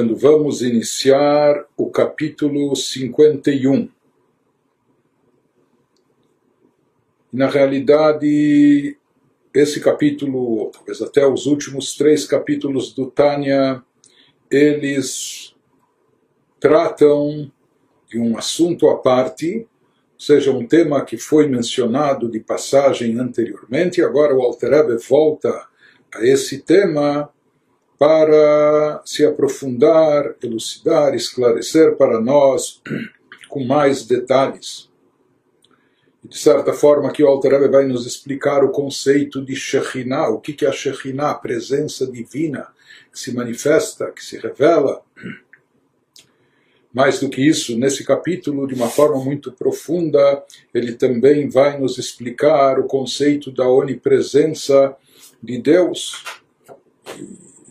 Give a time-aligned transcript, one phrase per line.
[0.00, 3.86] quando vamos iniciar o capítulo 51.
[7.30, 8.96] Na realidade,
[9.52, 13.82] esse capítulo, talvez até os últimos três capítulos do Tânia,
[14.50, 15.54] eles
[16.58, 17.52] tratam
[18.08, 19.68] de um assunto à parte,
[20.14, 25.68] ou seja, um tema que foi mencionado de passagem anteriormente, agora o Alter Rebbe volta
[26.14, 27.30] a esse tema
[28.00, 32.80] para se aprofundar, elucidar, esclarecer para nós
[33.46, 34.88] com mais detalhes.
[36.24, 40.64] De certa forma, aqui o Alter vai nos explicar o conceito de Shekhinah, o que
[40.64, 42.68] é a Shekhinah, a presença divina
[43.12, 45.02] que se manifesta, que se revela.
[46.94, 51.98] Mais do que isso, nesse capítulo, de uma forma muito profunda, ele também vai nos
[51.98, 54.96] explicar o conceito da onipresença
[55.42, 56.24] de Deus.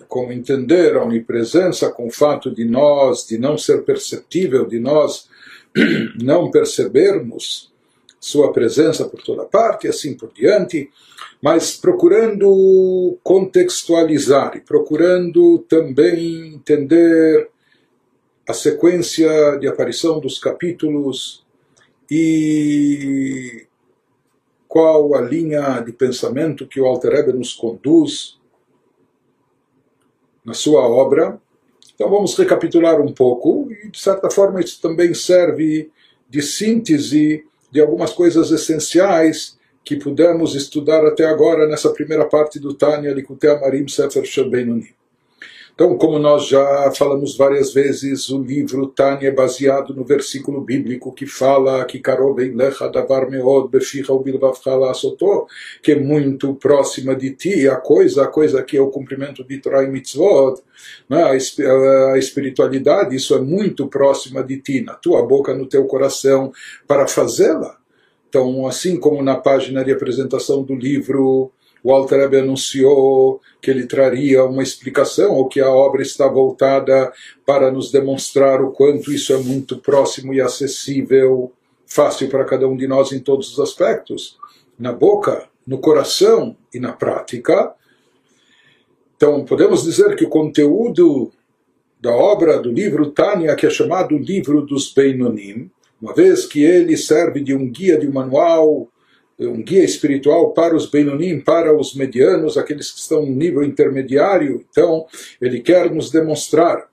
[0.10, 5.30] Como entender a onipresença com o fato de nós, de não ser perceptível, de nós
[6.22, 7.72] não percebermos
[8.20, 10.90] sua presença por toda parte e assim por diante,
[11.42, 17.50] mas procurando contextualizar e procurando também entender
[18.48, 21.46] a sequência de aparição dos capítulos
[22.10, 23.68] e
[24.68, 28.39] qual a linha de pensamento que o Alter Rebbe nos conduz
[30.44, 31.40] na sua obra.
[31.96, 35.92] Então vamos recapitular um pouco e de certa forma isso também serve
[36.30, 42.74] de síntese de algumas coisas essenciais que pudemos estudar até agora nessa primeira parte do
[42.74, 44.99] Tânia Likutei Amarim Sefer Shel Benoni.
[45.80, 51.14] Então, como nós já falamos várias vezes, o livro Tânia é baseado no versículo bíblico
[51.14, 53.70] que fala que davar meod
[55.82, 59.58] que é muito próxima de ti, a coisa, a coisa que é o cumprimento de
[59.60, 60.62] Torah e Mitzvot,
[61.10, 61.24] né?
[61.24, 66.52] a espiritualidade, isso é muito próxima de ti, na tua boca, no teu coração,
[66.86, 67.78] para fazê-la.
[68.28, 71.54] Então, assim como na página de apresentação do livro
[71.84, 77.12] o Alter Rebbe anunciou que ele traria uma explicação, ou que a obra está voltada
[77.46, 81.52] para nos demonstrar o quanto isso é muito próximo e acessível,
[81.86, 84.38] fácil para cada um de nós em todos os aspectos,
[84.78, 87.74] na boca, no coração e na prática.
[89.16, 91.32] Então, podemos dizer que o conteúdo
[92.00, 95.70] da obra do livro Tânia, que é chamado Livro dos Beinonim,
[96.02, 98.88] uma vez que ele serve de um guia, de um manual
[99.40, 104.66] um guia espiritual para os Benonim, para os medianos, aqueles que estão no nível intermediário.
[104.70, 105.06] Então,
[105.40, 106.90] ele quer nos demonstrar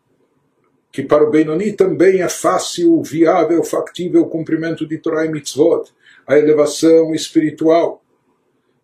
[0.92, 5.90] que para o Benoni também é fácil, viável, factível o cumprimento de Torah e Mitzvot,
[6.26, 8.02] a elevação espiritual.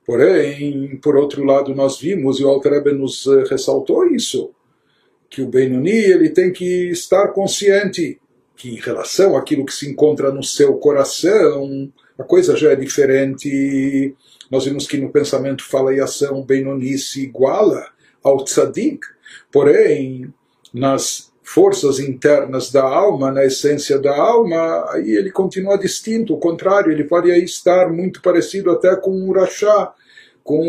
[0.05, 4.51] Porém, por outro lado, nós vimos, e o Alter nos eh, ressaltou isso,
[5.31, 8.21] que o Benoni ele tem que estar consciente
[8.57, 14.15] que em relação àquilo que se encontra no seu coração, a coisa já é diferente.
[14.51, 17.87] Nós vimos que no pensamento fala e ação Benoni se iguala
[18.23, 19.01] ao tzadik,
[19.51, 20.33] porém,
[20.73, 26.93] nas forças internas da alma, na essência da alma, aí ele continua distinto, o contrário,
[26.93, 29.93] ele pode aí estar muito parecido até com o Rashá,
[30.45, 30.61] com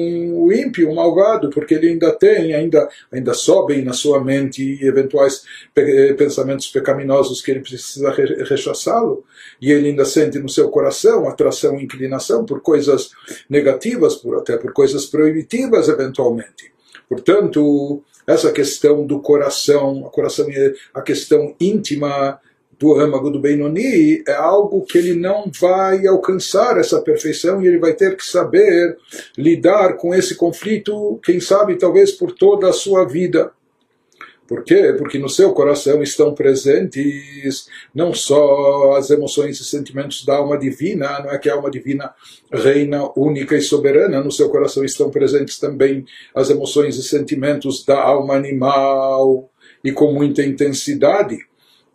[0.43, 5.43] o ímpio, o malvado, porque ele ainda tem, ainda, ainda sobem na sua mente eventuais
[6.17, 9.23] pensamentos pecaminosos que ele precisa rechaçá-lo,
[9.61, 13.11] e ele ainda sente no seu coração atração e inclinação por coisas
[13.49, 16.71] negativas, por, até por coisas proibitivas eventualmente.
[17.09, 20.47] Portanto, essa questão do coração, a coração
[20.93, 22.39] a questão íntima
[22.83, 27.79] do âmago do Benoni é algo que ele não vai alcançar essa perfeição e ele
[27.79, 28.97] vai ter que saber
[29.37, 33.51] lidar com esse conflito, quem sabe talvez por toda a sua vida.
[34.45, 34.93] Por quê?
[34.97, 41.21] Porque no seu coração estão presentes não só as emoções e sentimentos da alma divina,
[41.21, 42.13] não é que a alma divina
[42.51, 46.05] reina única e soberana, no seu coração estão presentes também
[46.35, 49.49] as emoções e sentimentos da alma animal
[49.81, 51.37] e com muita intensidade.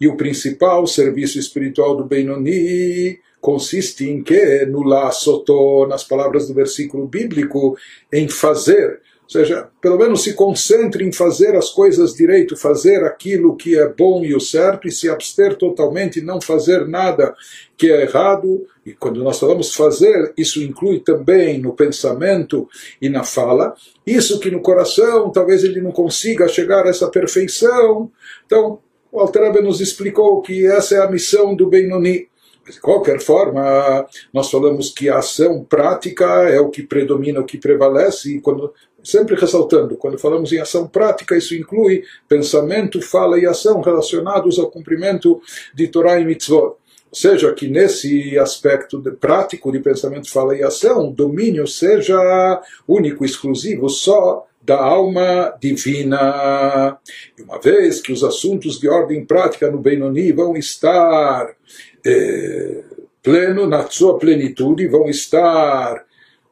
[0.01, 4.67] E o principal serviço espiritual do Benoni consiste em que?
[4.67, 7.77] No la soto, nas palavras do versículo bíblico,
[8.13, 9.01] em fazer.
[9.29, 13.87] Ou seja, pelo menos se concentre em fazer as coisas direito, fazer aquilo que é
[13.87, 17.35] bom e o certo e se abster totalmente, não fazer nada
[17.77, 18.67] que é errado.
[18.87, 22.67] E quando nós falamos fazer, isso inclui também no pensamento
[23.03, 23.75] e na fala.
[24.07, 28.11] Isso que no coração talvez ele não consiga chegar a essa perfeição.
[28.47, 28.79] Então,
[29.11, 32.29] o Alter nos explicou que essa é a missão do Benoni.
[32.69, 37.57] De qualquer forma, nós falamos que a ação prática é o que predomina, o que
[37.57, 43.47] prevalece, e quando, sempre ressaltando, quando falamos em ação prática, isso inclui pensamento, fala e
[43.47, 45.41] ação relacionados ao cumprimento
[45.75, 46.77] de Torá e Mitzvot.
[47.11, 52.63] Ou seja, que nesse aspecto de, prático de pensamento, fala e ação, o domínio seja
[52.87, 56.99] único, exclusivo, só da alma divina.
[57.39, 61.57] E uma vez que os assuntos de ordem prática no Benoni vão estar
[62.05, 62.85] eh,
[63.23, 66.05] pleno, na sua plenitude, vão estar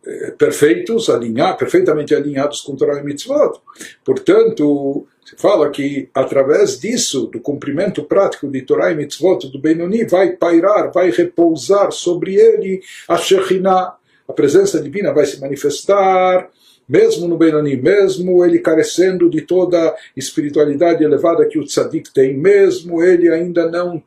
[0.07, 3.61] eh, perfeitos, alinhar, perfeitamente alinhados com Torah e Mitzvot.
[4.03, 10.07] Portanto, se fala que através disso, do cumprimento prático de Torah e Mitzvot do Benoni,
[10.07, 13.95] vai pairar, vai repousar sobre ele a Shekhinah.
[14.27, 16.51] A presença divina vai se manifestar,
[16.89, 23.03] mesmo no Benoni, mesmo ele carecendo de toda espiritualidade elevada que o tzadik tem, mesmo
[23.03, 24.03] ele ainda não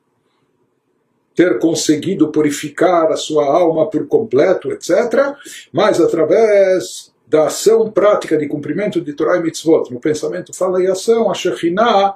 [1.36, 5.34] ter conseguido purificar a sua alma por completo, etc.,
[5.72, 10.88] mas através da ação prática de cumprimento de Torah e Mitzvot, no pensamento, fala e
[10.88, 12.16] ação, a Shekhinah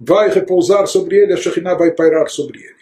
[0.00, 2.73] vai repousar sobre ele, a Shekhinah vai pairar sobre ele.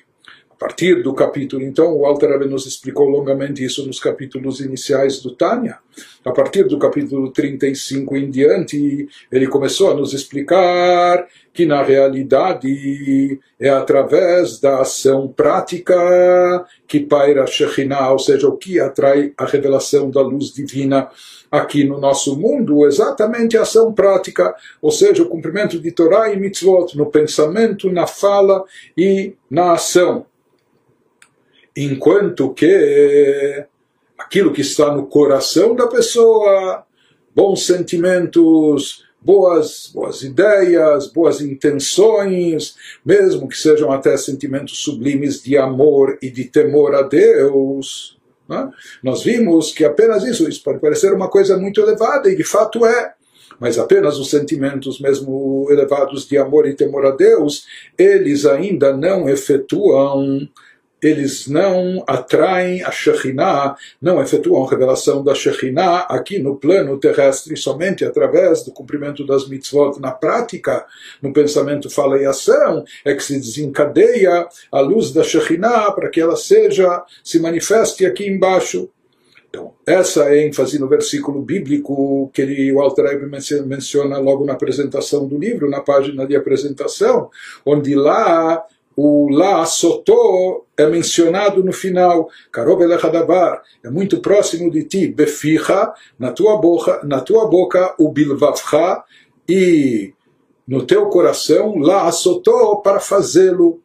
[0.63, 5.35] Partir do capítulo, então, o Alter Rebbe nos explicou longamente isso nos capítulos iniciais do
[5.35, 5.79] Tânia.
[6.25, 13.41] A partir do capítulo 35 em diante, ele começou a nos explicar que na realidade
[13.59, 20.13] é através da ação prática que paira Shekhinah, ou seja, o que atrai a revelação
[20.13, 21.09] da luz divina
[21.51, 26.39] aqui no nosso mundo, exatamente a ação prática, ou seja, o cumprimento de Torá e
[26.39, 28.65] Mitzvot, no pensamento, na fala
[28.97, 30.25] e na ação.
[31.77, 33.65] Enquanto que
[34.19, 36.85] aquilo que está no coração da pessoa,
[37.35, 42.75] bons sentimentos, boas, boas ideias, boas intenções,
[43.05, 48.19] mesmo que sejam até sentimentos sublimes de amor e de temor a Deus.
[48.49, 48.71] Né?
[49.03, 52.85] Nós vimos que apenas isso, isso pode parecer uma coisa muito elevada, e de fato
[52.85, 53.15] é.
[53.61, 57.65] Mas apenas os sentimentos, mesmo elevados de amor e temor a Deus,
[57.97, 60.49] eles ainda não efetuam
[61.03, 67.57] eles não atraem a Shekhinah, não efetuam a revelação da Shekhinah aqui no plano terrestre,
[67.57, 70.87] somente através do cumprimento das mitzvot na prática,
[71.21, 76.21] no pensamento, fala e ação, é que se desencadeia a luz da Shekhinah para que
[76.21, 78.89] ela seja, se manifeste aqui embaixo.
[79.51, 83.21] Então, essa é ênfase no versículo bíblico que ele, o Alter
[83.67, 87.29] menciona logo na apresentação do livro, na página de apresentação,
[87.67, 88.65] onde lá
[88.97, 92.29] o lá sotó é mencionado no final,
[92.85, 99.03] elechadavar, é muito próximo de ti, beficha, na tua boca, na tua boca, o bilvavcha,
[99.49, 100.13] e
[100.67, 103.81] no teu coração, lá sotó para fazê-lo.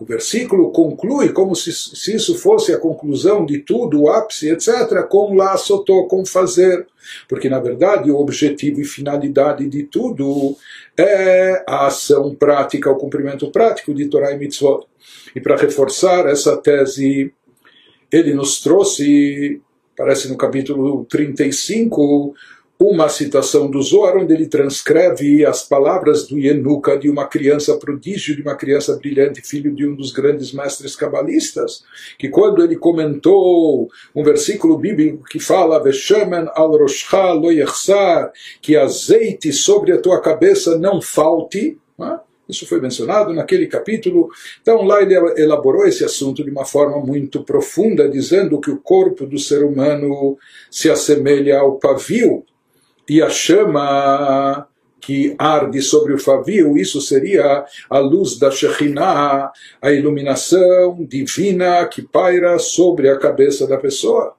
[0.00, 5.06] O versículo conclui como se, se, isso fosse a conclusão de tudo, o ápice, etc.,
[5.06, 6.86] com lá sotó, com fazer.
[7.28, 10.56] Porque, na verdade, o objetivo e finalidade de tudo
[10.96, 14.86] é a ação prática, o cumprimento prático de Torah e Mitzvot.
[15.36, 17.30] E para reforçar essa tese,
[18.10, 19.60] ele nos trouxe,
[19.94, 22.34] parece no capítulo 35,
[22.80, 28.34] uma citação do Zohar, onde ele transcreve as palavras do Yenuka, de uma criança prodígio,
[28.34, 31.84] de uma criança brilhante, filho de um dos grandes mestres cabalistas,
[32.18, 37.50] que quando ele comentou um versículo bíblico que fala Veshaman al roshcha lo
[38.62, 42.30] que azeite sobre a tua cabeça não falte, é?
[42.48, 44.28] Isso foi mencionado naquele capítulo.
[44.60, 49.24] Então, lá ele elaborou esse assunto de uma forma muito profunda, dizendo que o corpo
[49.24, 50.36] do ser humano
[50.68, 52.44] se assemelha ao pavio
[53.10, 54.68] e a chama
[55.00, 59.50] que arde sobre o pavio, isso seria a luz da Shekhinah,
[59.82, 64.36] a iluminação divina que paira sobre a cabeça da pessoa.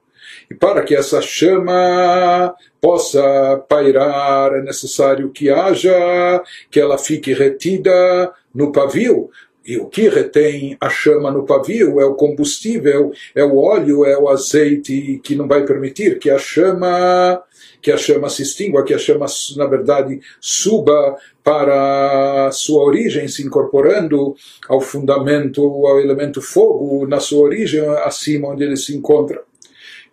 [0.50, 8.32] E para que essa chama possa pairar, é necessário que haja, que ela fique retida
[8.54, 9.28] no pavio.
[9.64, 14.18] E o que retém a chama no pavio é o combustível, é o óleo, é
[14.18, 17.42] o azeite que não vai permitir que a chama
[17.80, 19.26] que a chama se extingua, que a chama,
[19.56, 24.36] na verdade, suba para sua origem, se incorporando
[24.68, 29.42] ao fundamento, ao elemento fogo, na sua origem, acima onde ele se encontra.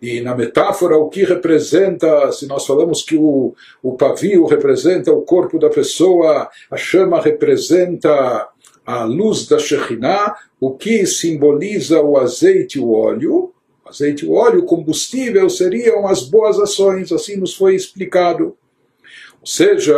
[0.02, 5.22] E na metáfora, o que representa, se nós falamos que o, o pavio representa o
[5.22, 8.48] corpo da pessoa, a chama representa
[8.90, 13.52] a luz da Shekhinah, o que simboliza o azeite e o óleo,
[13.86, 18.56] azeite, o óleo, o combustível seriam as boas ações, assim nos foi explicado.
[19.40, 19.94] Ou seja,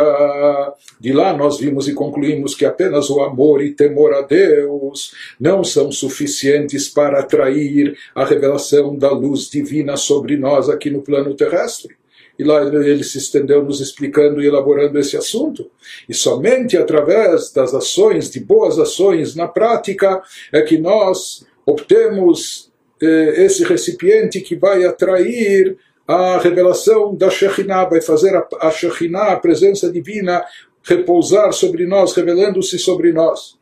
[0.99, 5.63] de lá nós vimos e concluímos que apenas o amor e temor a Deus não
[5.63, 11.95] são suficientes para atrair a revelação da luz divina sobre nós aqui no plano terrestre.
[12.43, 15.71] E lá ele se estendeu nos explicando e elaborando esse assunto.
[16.09, 20.21] E somente através das ações, de boas ações na prática,
[20.51, 22.69] é que nós obtemos
[23.01, 29.31] eh, esse recipiente que vai atrair a revelação da Shekhinah, vai fazer a, a Shekhinah,
[29.31, 30.43] a presença divina,
[30.83, 33.57] repousar sobre nós, revelando-se sobre nós.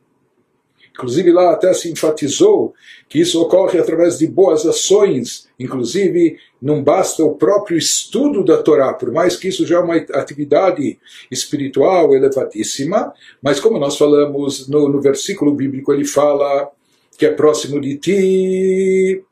[0.90, 2.74] Inclusive lá até se enfatizou
[3.08, 8.94] que isso ocorre através de boas ações, inclusive não basta o próprio estudo da Torá,
[8.94, 10.96] por mais que isso já é uma atividade
[11.28, 16.70] espiritual elevadíssima, mas como nós falamos no, no versículo bíblico, ele fala
[17.18, 19.24] que é próximo de ti,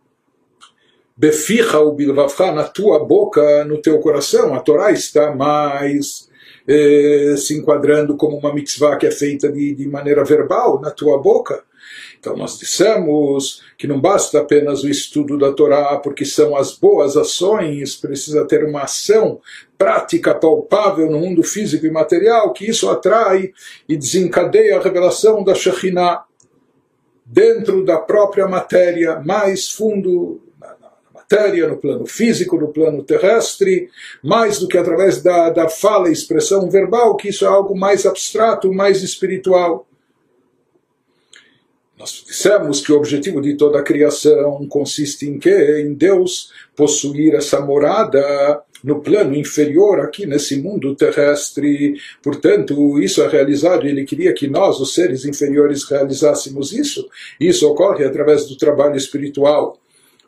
[1.16, 4.52] beficha o bilvavcha, na tua boca, no teu coração.
[4.52, 6.28] A Torá está mais
[6.66, 11.18] eh, se enquadrando como uma mitzvah que é feita de, de maneira verbal, na tua
[11.18, 11.62] boca.
[12.18, 17.16] Então nós dissemos que não basta apenas o estudo da Torá, porque são as boas
[17.16, 19.40] ações, precisa ter uma ação
[19.78, 23.54] prática, palpável no mundo físico e material, que isso atrai
[23.88, 26.24] e desencadeia a revelação da Shekhinah
[27.24, 30.42] dentro da própria matéria, mais fundo
[31.14, 33.88] matéria, no plano físico, no plano terrestre,
[34.22, 38.04] mais do que através da, da fala e expressão verbal, que isso é algo mais
[38.04, 39.86] abstrato, mais espiritual.
[42.00, 45.84] Nós dissemos que o objetivo de toda a criação consiste em quê?
[45.84, 51.96] Em Deus possuir essa morada no plano inferior aqui nesse mundo terrestre.
[52.22, 53.86] Portanto, isso é realizado.
[53.86, 57.06] Ele queria que nós, os seres inferiores, realizássemos isso.
[57.38, 59.78] Isso ocorre através do trabalho espiritual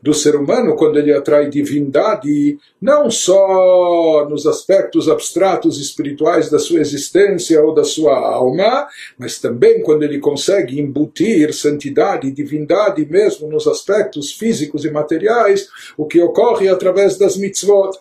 [0.02, 6.80] do ser humano quando ele atrai divindade, não só nos aspectos abstratos espirituais da sua
[6.80, 13.49] existência ou da sua alma, mas também quando ele consegue embutir santidade e divindade mesmo
[13.49, 17.97] nos aspectos físicos e materiais, o que ocorre através das mitzvot.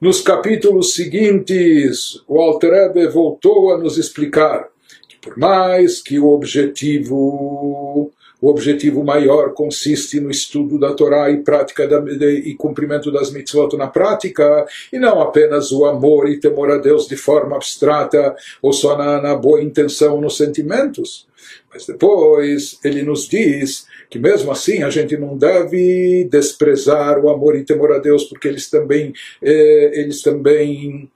[0.00, 4.68] Nos capítulos seguintes, o Alter Rebbe voltou a nos explicar
[5.08, 8.12] que por mais que o objetivo
[8.44, 13.32] o objetivo maior consiste no estudo da Torá e prática da, de, e cumprimento das
[13.32, 18.36] mitzvot na prática, e não apenas o amor e temor a Deus de forma abstrata
[18.60, 21.26] ou só na, na boa intenção nos sentimentos.
[21.72, 27.56] Mas depois ele nos diz que mesmo assim a gente não deve desprezar o amor
[27.56, 31.10] e temor a Deus, porque eles também, eh, eles também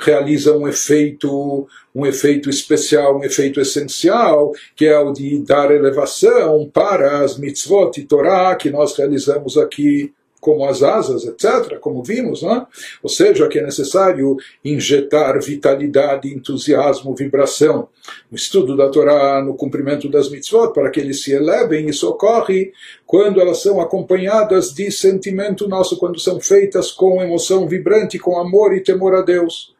[0.00, 6.68] realiza um efeito, um efeito especial, um efeito essencial, que é o de dar elevação
[6.72, 12.42] para as mitzvot e Torá que nós realizamos aqui como as asas, etc., como vimos,
[12.42, 12.64] né?
[13.02, 17.88] ou seja, que é necessário injetar vitalidade, entusiasmo, vibração
[18.30, 21.88] no estudo da Torá, no cumprimento das mitzvot, para que eles se elevem.
[21.88, 22.72] Isso ocorre
[23.04, 28.74] quando elas são acompanhadas de sentimento nosso, quando são feitas com emoção vibrante, com amor
[28.74, 29.76] e temor a Deus.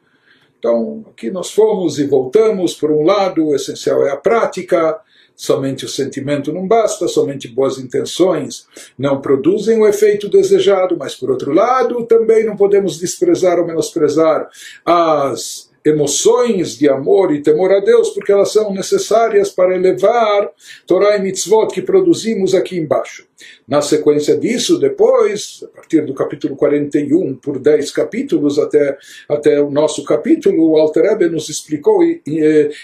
[0.59, 2.75] Então, aqui nós fomos e voltamos.
[2.75, 4.99] Por um lado, o essencial é a prática,
[5.37, 8.67] somente o sentimento não basta, somente boas intenções
[8.99, 14.49] não produzem o efeito desejado, mas por outro lado, também não podemos desprezar ou menosprezar
[14.85, 20.51] as emoções de amor e temor a Deus, porque elas são necessárias para elevar
[20.87, 23.27] Torah e mitzvot que produzimos aqui embaixo.
[23.67, 28.97] Na sequência disso, depois, a partir do capítulo 41, por 10 capítulos até,
[29.29, 32.01] até o nosso capítulo, o Alter Ebe nos explicou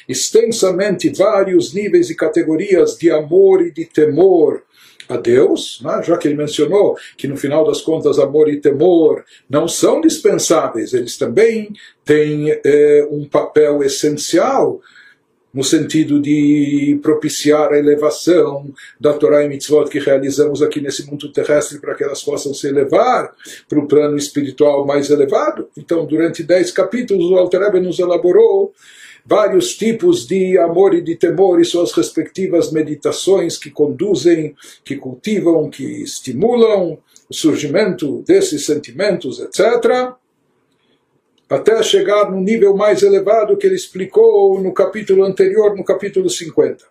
[0.08, 4.62] extensamente vários níveis e categorias de amor e de temor
[5.08, 6.02] a Deus, né?
[6.02, 10.92] já que ele mencionou que no final das contas amor e temor não são dispensáveis,
[10.92, 11.72] eles também
[12.04, 14.80] têm é, um papel essencial
[15.54, 18.68] no sentido de propiciar a elevação
[19.00, 22.66] da Torá e Mitzvot que realizamos aqui nesse mundo terrestre para que elas possam se
[22.66, 23.32] elevar
[23.68, 25.68] para o plano espiritual mais elevado.
[25.78, 28.74] Então, durante dez capítulos, o Alter nos elaborou
[29.24, 34.54] vários tipos de amor e de temor e suas respectivas meditações que conduzem,
[34.84, 40.12] que cultivam, que estimulam o surgimento desses sentimentos, etc.
[41.48, 46.84] Até chegar no nível mais elevado que ele explicou no capítulo anterior, no capítulo 50.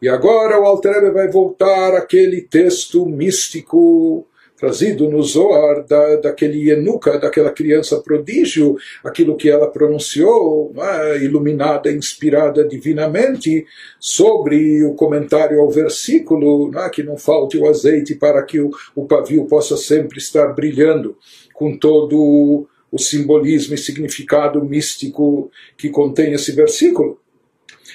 [0.00, 4.26] E agora o Alter vai voltar àquele texto místico
[4.62, 11.18] trazido no Zohar da, daquele Enuka, daquela criança prodígio, aquilo que ela pronunciou, é?
[11.18, 13.66] iluminada, inspirada divinamente,
[13.98, 16.88] sobre o comentário ao versículo, é?
[16.90, 21.16] que não falte o azeite para que o, o pavio possa sempre estar brilhando
[21.52, 27.18] com todo o simbolismo e significado místico que contém esse versículo.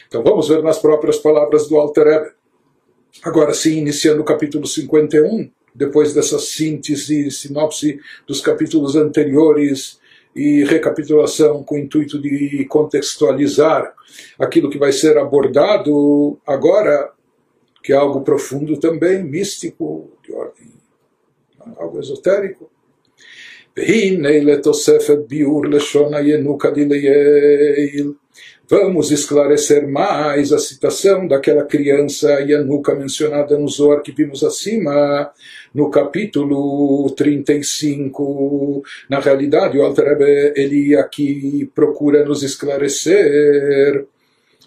[0.05, 2.31] Então vamos ver nas próprias palavras do Alter Rebbe.
[3.23, 9.99] Agora sim, iniciando o capítulo 51, depois dessa síntese, sinopse dos capítulos anteriores
[10.35, 13.93] e recapitulação com o intuito de contextualizar
[14.39, 17.11] aquilo que vai ser abordado agora,
[17.83, 20.73] que é algo profundo também, místico, de ordem,
[21.77, 22.69] algo esotérico.
[28.69, 35.31] Vamos esclarecer mais a citação daquela criança Yanuka mencionada no Zohar que vimos acima,
[35.77, 38.81] no capítulo 35.
[39.07, 44.07] Na realidade, o Alter Rebbe, ele aqui procura nos esclarecer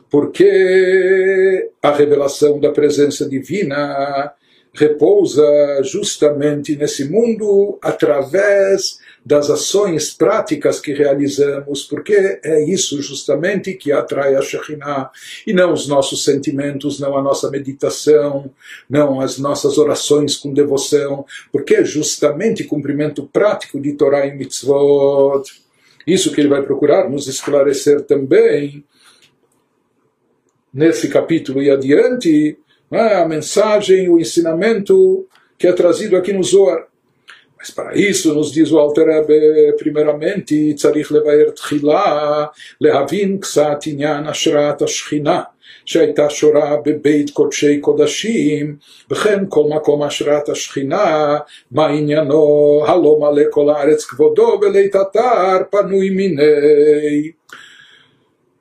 [0.08, 4.32] porque a revelação da presença divina
[4.72, 5.44] repousa
[5.82, 14.34] justamente nesse mundo através das ações práticas que realizamos, porque é isso justamente que atrai
[14.34, 15.10] a Shekhinah,
[15.46, 18.50] e não os nossos sentimentos, não a nossa meditação,
[18.88, 25.44] não as nossas orações com devoção, porque é justamente cumprimento prático de Torah e Mitzvot.
[26.06, 28.84] Isso que ele vai procurar nos esclarecer também
[30.72, 32.56] nesse capítulo e adiante,
[32.90, 33.16] é?
[33.16, 35.26] a mensagem, o ensinamento
[35.58, 36.89] que é trazido aqui no Zohar.
[37.59, 42.45] Mas para isso, nos diz o Alter Rebbe, primeiramente, צריך לבאר תחילה,
[42.81, 45.41] להבין קצת עניין השראת השכינה.
[45.85, 48.75] שהייתה שורה בבית קודשי קודשים,
[49.12, 51.38] וכן כל מקום השראת השכינה,
[51.71, 57.31] מה עניינו, הלא מלא כל הארץ כבודו, ולית אתר פנוי מיני.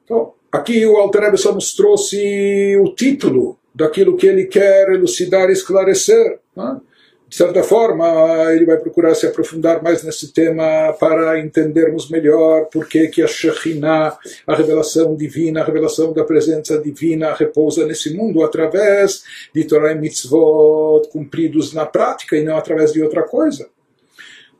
[0.04, 5.48] Então, aqui o Alter Rebbe só nos trouxe o título daquilo que ele quer elucidar
[5.48, 6.38] e esclarecer.
[6.54, 6.76] Né?
[7.29, 12.87] De certa forma, ele vai procurar se aprofundar mais nesse tema para entendermos melhor por
[12.87, 14.17] que, que a Shekhinah,
[14.47, 19.95] a revelação divina, a revelação da presença divina, repousa nesse mundo através de Torah e
[19.99, 23.69] Mitzvot cumpridos na prática e não através de outra coisa.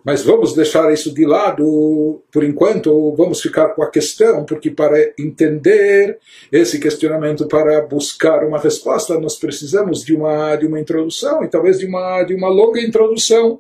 [0.03, 4.98] Mas vamos deixar isso de lado por enquanto, vamos ficar com a questão, porque para
[5.19, 6.17] entender
[6.52, 11.80] esse questionamento, para buscar uma resposta, nós precisamos de uma, de uma introdução e talvez
[11.80, 13.60] de uma, de uma longa introdução.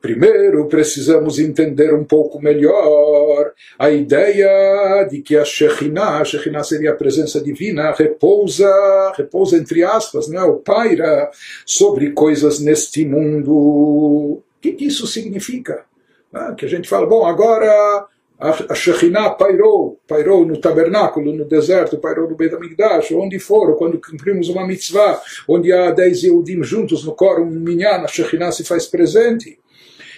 [0.00, 6.90] Primeiro, precisamos entender um pouco melhor a ideia de que a Shekhinah, a Shekhinah seria
[6.90, 8.68] a presença divina, repousa,
[9.16, 11.30] repousa entre aspas, né, o paira
[11.64, 15.84] sobre coisas neste mundo que, que isso significa?
[16.32, 18.06] Ah, que a gente fala, bom, agora
[18.38, 24.00] a, Shekhinah pairou, pairou no tabernáculo, no deserto, pairou no Beit HaMikdash, onde for, quando
[24.00, 28.64] cumprimos uma mitzvah, onde há dez Yehudim juntos no coro, um minyan, a Shekhinah se
[28.64, 29.58] faz presente.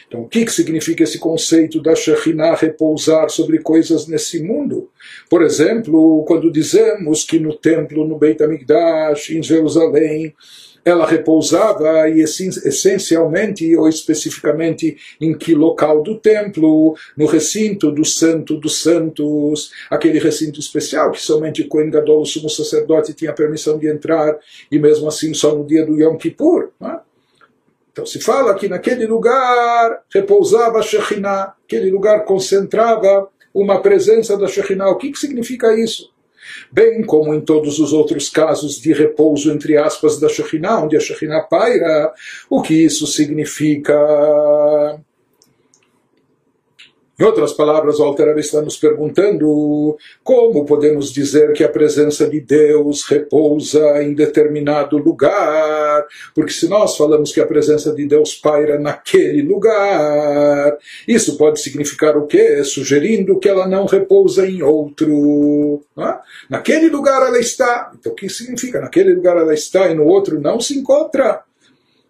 [0.07, 4.91] Então, o que, que significa esse conceito da Shekhinah repousar sobre coisas nesse mundo?
[5.29, 10.35] Por exemplo, quando dizemos que no templo, no Beit HaMikdash, em Jerusalém,
[10.85, 18.57] ela repousava e essencialmente ou especificamente em que local do templo, no recinto do Santo
[18.57, 23.89] dos Santos, aquele recinto especial que somente o Gadol, o sumo sacerdote, tinha permissão de
[23.89, 24.37] entrar
[24.71, 26.71] e mesmo assim só no dia do Yom Kippur.
[26.83, 26.99] É?
[27.93, 34.49] Então se fala que naquele lugar repousava a Shekhinah, aquele lugar concentrava uma presença da
[34.49, 34.91] Shekhinah.
[34.91, 36.13] O que, que significa isso?
[36.71, 41.01] Bem como em todos os outros casos de repouso, entre aspas, da Shekhinah, onde a
[41.01, 42.13] Shekhinah paira,
[42.49, 43.95] o que isso significa.
[47.19, 52.41] Em outras palavras, o Alter está nos perguntando como podemos dizer que a presença de
[52.41, 58.81] Deus repousa em determinado lugar, porque se nós falamos que a presença de Deus paira
[58.81, 62.65] naquele lugar, isso pode significar o quê?
[62.65, 65.83] Sugerindo que ela não repousa em outro.
[65.97, 66.19] É?
[66.51, 67.93] Naquele lugar ela está.
[67.99, 68.81] Então o que significa?
[68.81, 71.45] Naquele lugar ela está e no outro não se encontra.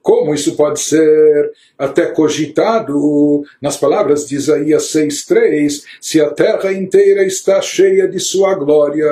[0.04, 7.24] Como isso pode ser até cogitado nas palavras de Isaías 6,3: se a terra inteira
[7.24, 9.08] está cheia de sua glória.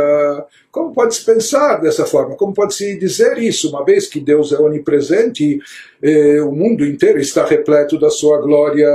[0.71, 2.35] Como pode-se pensar dessa forma?
[2.35, 5.61] Como pode-se dizer isso, uma vez que Deus é onipresente,
[6.03, 8.89] eh, o mundo inteiro está repleto da sua glória?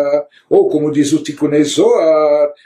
[0.49, 1.51] Ou, como diz o Tikkun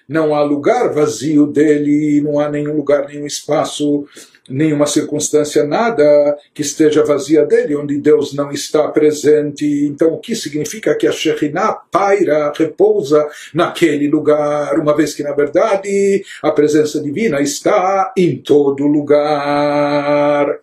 [0.08, 4.06] não há lugar vazio dele, não há nenhum lugar, nenhum espaço
[4.51, 9.87] nenhuma circunstância, nada que esteja vazia dele, onde Deus não está presente.
[9.87, 15.33] Então, o que significa que a Shekhinah paira, repousa naquele lugar, uma vez que, na
[15.33, 20.59] verdade, a presença divina está em todo lugar.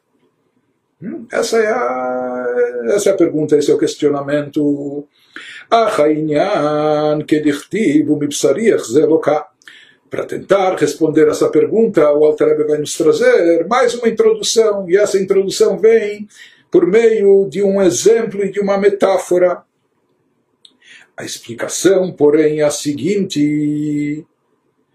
[1.02, 2.56] Hum, essa é a,
[2.96, 5.06] essa é a pergunta, esse é o questionamento.
[5.70, 9.40] אך העניין כדכתיב ומבשריך זה לא כך.
[10.11, 14.97] para tentar responder essa pergunta, o Alter Rebbe vai nos trazer mais uma introdução, e
[14.97, 16.27] essa introdução vem
[16.71, 19.63] por meio de um exemplo e de uma metáfora.
[21.17, 24.25] A explicação, porém, é a seguinte,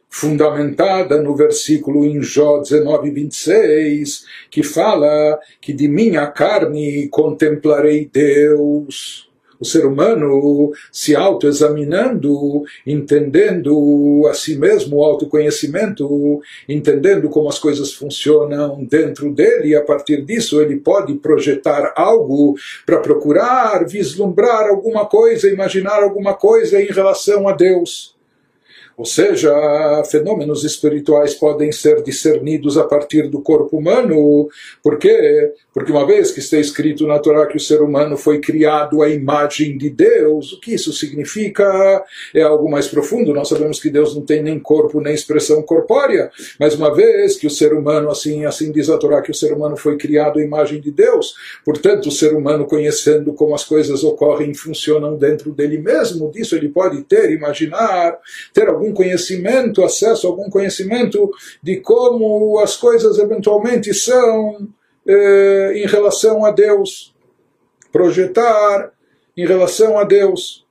[0.09, 9.31] fundamentada no versículo em Jó 19, 26, que fala que de minha carne contemplarei Deus
[9.63, 17.93] o ser humano se autoexaminando, entendendo a si mesmo o autoconhecimento, entendendo como as coisas
[17.93, 25.05] funcionam dentro dele, e a partir disso ele pode projetar algo para procurar, vislumbrar alguma
[25.05, 28.12] coisa, imaginar alguma coisa em relação a Deus.
[28.97, 29.51] Ou seja,
[30.09, 34.47] fenômenos espirituais podem ser discernidos a partir do corpo humano.
[34.81, 35.51] Por quê?
[35.73, 39.09] Porque uma vez que está escrito na Torá que o ser humano foi criado à
[39.09, 42.03] imagem de Deus, o que isso significa
[42.33, 43.33] é algo mais profundo.
[43.33, 47.47] Nós sabemos que Deus não tem nem corpo nem expressão corpórea, mas uma vez que
[47.47, 50.43] o ser humano, assim, assim diz a Torá, que o ser humano foi criado à
[50.43, 55.51] imagem de Deus, portanto, o ser humano conhecendo como as coisas ocorrem e funcionam dentro
[55.51, 58.17] dele mesmo, disso ele pode ter, imaginar,
[58.53, 64.67] ter algum algum conhecimento, acesso a algum conhecimento de como as coisas eventualmente são
[65.07, 67.15] eh, em relação a Deus.
[67.91, 68.91] Projetar
[69.37, 70.65] em relação a Deus.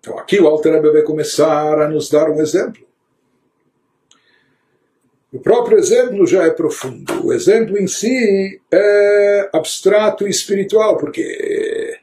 [0.00, 2.86] Então aqui o Alter vai começar a nos dar um exemplo.
[5.30, 7.26] O próprio exemplo já é profundo.
[7.26, 11.97] O exemplo em si é abstrato e espiritual, porque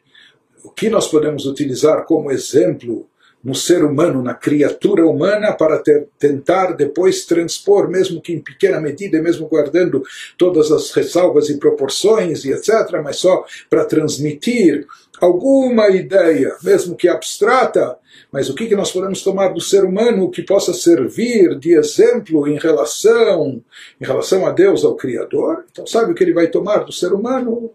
[0.71, 3.07] que nós podemos utilizar como exemplo
[3.45, 8.81] no ser humano, na criatura humana, para ter, tentar depois transpor, mesmo que em pequena
[8.81, 10.01] medida, mesmo guardando
[10.35, 14.87] todas as ressalvas e proporções e etc., mas só para transmitir
[15.21, 17.95] alguma ideia, mesmo que abstrata,
[18.31, 22.47] mas o que, que nós podemos tomar do ser humano que possa servir de exemplo
[22.47, 23.61] em relação,
[24.01, 25.65] em relação a Deus, ao Criador?
[25.71, 27.71] Então, sabe o que ele vai tomar do ser humano?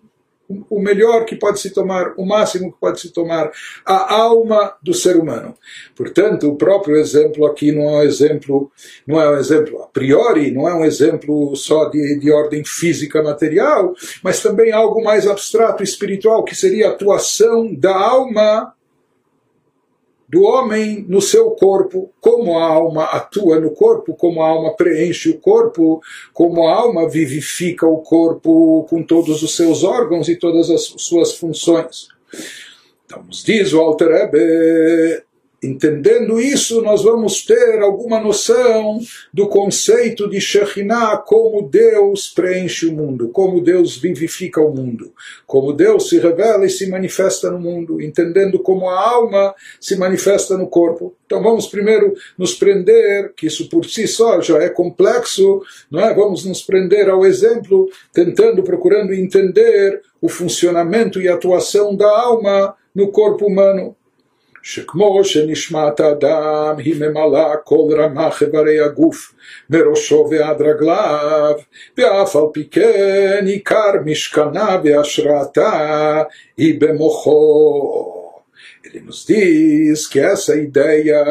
[0.69, 3.51] O melhor que pode se tomar, o máximo que pode se tomar,
[3.85, 5.55] a alma do ser humano.
[5.95, 8.71] Portanto, o próprio exemplo aqui não é um exemplo,
[9.07, 13.23] não é um exemplo a priori, não é um exemplo só de, de ordem física
[13.23, 18.75] material, mas também algo mais abstrato, espiritual, que seria a atuação da alma
[20.31, 25.29] do homem no seu corpo, como a alma atua no corpo, como a alma preenche
[25.29, 26.01] o corpo,
[26.33, 31.35] como a alma vivifica o corpo com todos os seus órgãos e todas as suas
[31.35, 32.07] funções.
[33.05, 35.25] Então, nos diz o Alter Ebe,
[35.63, 38.99] Entendendo isso, nós vamos ter alguma noção
[39.31, 45.13] do conceito de Shekhinah, como Deus preenche o mundo, como Deus vivifica o mundo,
[45.47, 50.57] como Deus se revela e se manifesta no mundo, entendendo como a alma se manifesta
[50.57, 51.15] no corpo.
[51.27, 56.15] Então vamos primeiro nos prender, que isso por si só já é complexo, não é?
[56.15, 63.13] Vamos nos prender ao exemplo, tentando, procurando entender o funcionamento e atuação da alma no
[63.13, 63.95] corpo humano.
[64.64, 69.34] שכמו שנשמת האדם היא ממלאה כל רמ"ח איברי הגוף
[69.70, 71.56] מראשו ועד רגליו,
[71.98, 76.24] ואף על פי כן עיקר משכנה והשראתה
[76.58, 78.16] היא במוחו.
[78.86, 81.22] Ele nos diz que essa ideia,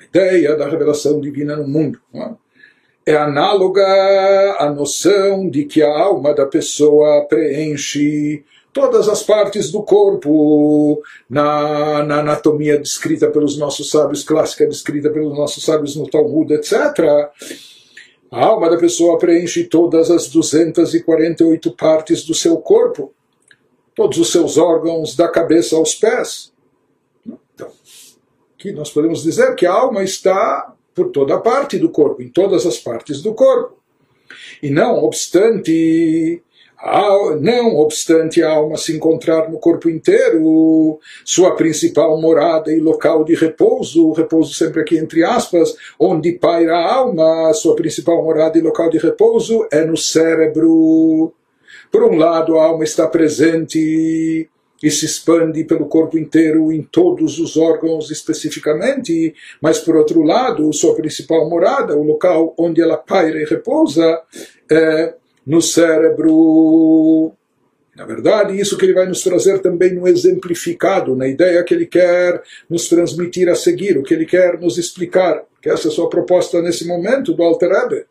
[0.00, 1.98] a ideia da revelação divina no mundo,
[3.06, 3.82] é análoga
[4.58, 12.03] à noção de que a alma da pessoa preenche todas as partes do corpo, na,
[12.03, 16.73] na, anatomia descrita pelos nossos sábios, clássica descrita pelos nossos sábios no Talmud, etc.
[18.31, 23.13] A alma da pessoa preenche todas as 248 partes do seu corpo,
[23.95, 26.51] todos os seus órgãos, da cabeça aos pés.
[27.53, 27.71] Então,
[28.57, 32.65] aqui nós podemos dizer que a alma está por toda parte do corpo, em todas
[32.65, 33.77] as partes do corpo.
[34.61, 36.41] E não obstante
[37.39, 43.35] não obstante a alma se encontrar no corpo inteiro, sua principal morada e local de
[43.35, 48.89] repouso, repouso sempre aqui entre aspas, onde paira a alma, sua principal morada e local
[48.89, 51.33] de repouso é no cérebro.
[51.89, 54.49] Por um lado, a alma está presente
[54.81, 60.73] e se expande pelo corpo inteiro em todos os órgãos especificamente, mas por outro lado,
[60.73, 64.21] sua principal morada, o local onde ela paira e repousa,
[64.69, 65.13] é
[65.45, 67.33] no cérebro.
[67.95, 71.85] Na verdade, isso que ele vai nos trazer também no exemplificado, na ideia que ele
[71.85, 75.93] quer nos transmitir a seguir, o que ele quer nos explicar, que essa é a
[75.93, 78.05] sua proposta nesse momento do Alter Ebe.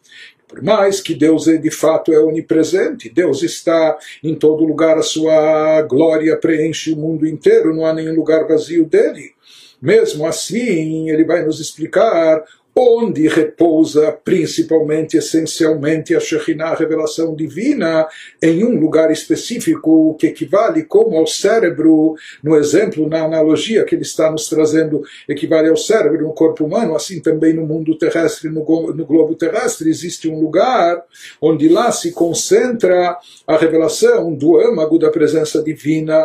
[0.46, 5.02] Por mais que Deus é, de fato é onipresente, Deus está em todo lugar, a
[5.02, 9.32] sua glória preenche o mundo inteiro, não há nenhum lugar vazio dele.
[9.80, 18.08] Mesmo assim, ele vai nos explicar onde repousa principalmente, essencialmente, a Shekhinah, a revelação divina,
[18.40, 24.02] em um lugar específico que equivale como ao cérebro, no exemplo, na analogia que ele
[24.02, 28.64] está nos trazendo, equivale ao cérebro no corpo humano, assim também no mundo terrestre, no,
[28.64, 31.02] no globo terrestre, existe um lugar
[31.40, 36.16] onde lá se concentra a revelação do âmago da presença divina.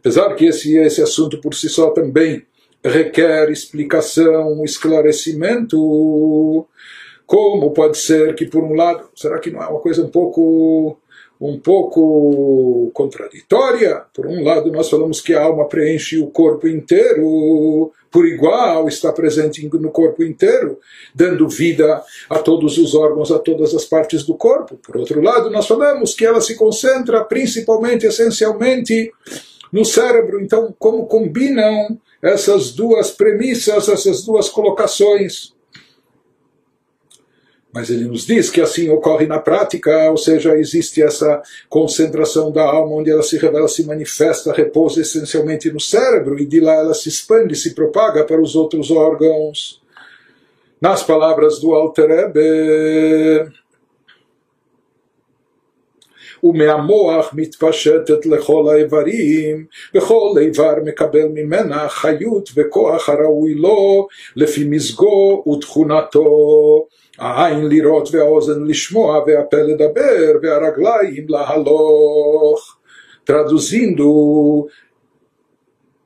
[0.00, 2.44] Apesar que esse, esse assunto por si só também
[2.84, 6.66] requer explicação, esclarecimento.
[7.26, 10.98] Como pode ser que, por um lado, será que não é uma coisa um pouco
[11.40, 14.02] um pouco contraditória.
[14.14, 19.12] Por um lado, nós falamos que a alma preenche o corpo inteiro, por igual, está
[19.12, 20.78] presente no corpo inteiro,
[21.14, 24.76] dando vida a todos os órgãos, a todas as partes do corpo.
[24.76, 29.12] Por outro lado, nós falamos que ela se concentra principalmente, essencialmente,
[29.72, 30.40] no cérebro.
[30.40, 35.52] Então, como combinam essas duas premissas, essas duas colocações.
[37.70, 42.62] Mas ele nos diz que assim ocorre na prática, ou seja, existe essa concentração da
[42.62, 46.94] alma onde ela se revela, se manifesta, repousa essencialmente no cérebro e de lá ela
[46.94, 49.82] se expande, se propaga para os outros órgãos.
[50.80, 53.52] Nas palavras do Alter Rebbe,
[56.43, 66.85] ומהמוח מתפשטת לכל האיברים, וכל איבר מקבל ממנה חיות וכוח הראוי לו לפי מזגו ותכונתו.
[67.17, 72.75] העין לראות והאוזן לשמוע והפה לדבר והרגליים להלוך.
[73.29, 74.67] Traduzindo,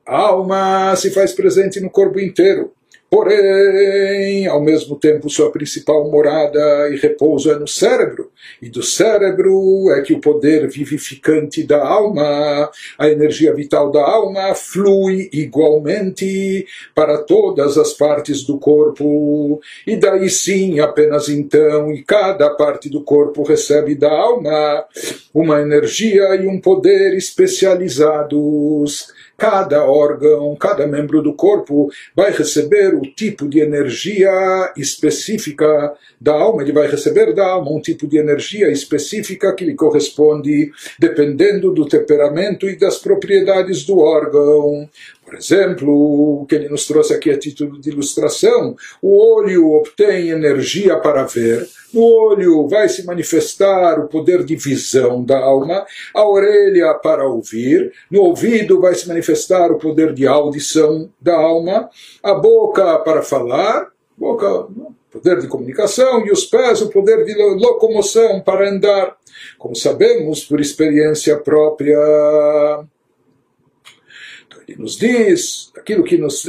[0.05, 2.73] a alma se faz presente no corpo inteiro.
[3.10, 9.90] Porém, ao mesmo tempo, sua principal morada e repouso é no cérebro, e do cérebro
[9.92, 17.16] é que o poder vivificante da alma, a energia vital da alma, flui igualmente para
[17.18, 23.42] todas as partes do corpo, e daí sim, apenas então, e cada parte do corpo
[23.42, 24.84] recebe da alma
[25.32, 33.02] uma energia e um poder especializados cada órgão, cada membro do corpo vai receber o
[33.02, 34.28] tipo de energia
[34.76, 39.76] específica da alma, ele vai receber da alma um tipo de energia específica que lhe
[39.76, 44.90] corresponde dependendo do temperamento e das propriedades do órgão.
[45.28, 50.30] Por exemplo, o que ele nos trouxe aqui a título de ilustração, o olho obtém
[50.30, 56.26] energia para ver, no olho vai se manifestar o poder de visão da alma, a
[56.26, 61.90] orelha para ouvir, no ouvido vai se manifestar o poder de audição da alma,
[62.22, 64.66] a boca para falar, boca,
[65.10, 69.14] poder de comunicação, e os pés o poder de locomoção para andar.
[69.58, 71.98] Como sabemos por experiência própria,
[74.67, 76.47] ele nos diz aquilo que nos.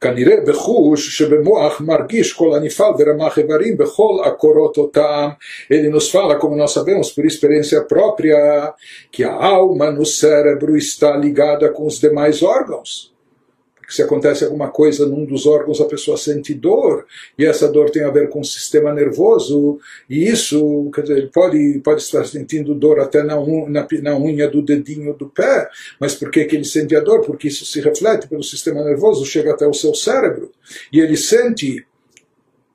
[0.00, 5.28] כנראה בחוש שבמוח מרגיש כל הנפעל ברמ"ח איברים בכל הקורות אותם.
[5.70, 8.74] Ele nos fala, como nós sabemos por experiência própria,
[9.10, 13.09] que a alma no cérebro está ligada com os demais órgãos
[13.91, 17.05] se acontece alguma coisa num dos órgãos, a pessoa sente dor,
[17.37, 21.81] e essa dor tem a ver com o sistema nervoso, e isso, quer dizer, pode,
[21.83, 23.35] pode estar sentindo dor até na,
[23.67, 27.19] na, na unha do dedinho do pé, mas por que, que ele sente a dor?
[27.21, 30.51] Porque isso se reflete pelo sistema nervoso, chega até o seu cérebro,
[30.91, 31.85] e ele sente,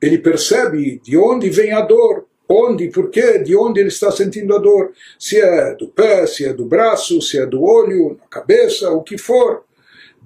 [0.02, 4.54] ele percebe de onde vem a dor, onde, por quê, de onde ele está sentindo
[4.54, 8.26] a dor, se é do pé, se é do braço, se é do olho, na
[8.28, 9.64] cabeça, o que for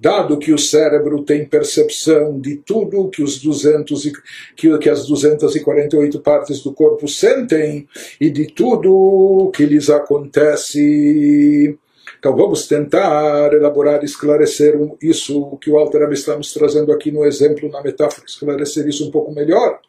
[0.01, 4.11] dado que o cérebro tem percepção de tudo que, os 200 e,
[4.55, 7.87] que, que as 248 partes do corpo sentem
[8.19, 11.77] e de tudo que lhes acontece.
[12.17, 17.69] Então vamos tentar elaborar, esclarecer isso que o Alter está nos trazendo aqui no exemplo,
[17.69, 19.79] na metáfora, esclarecer isso um pouco melhor.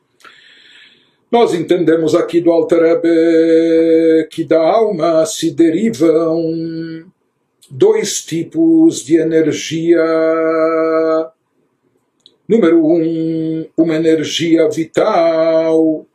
[1.31, 3.01] Nós entendemos aqui do Alter
[4.31, 7.11] que da alma se derivam
[7.72, 9.98] dois tipos de energia.
[12.46, 16.06] Número um, uma energia vital,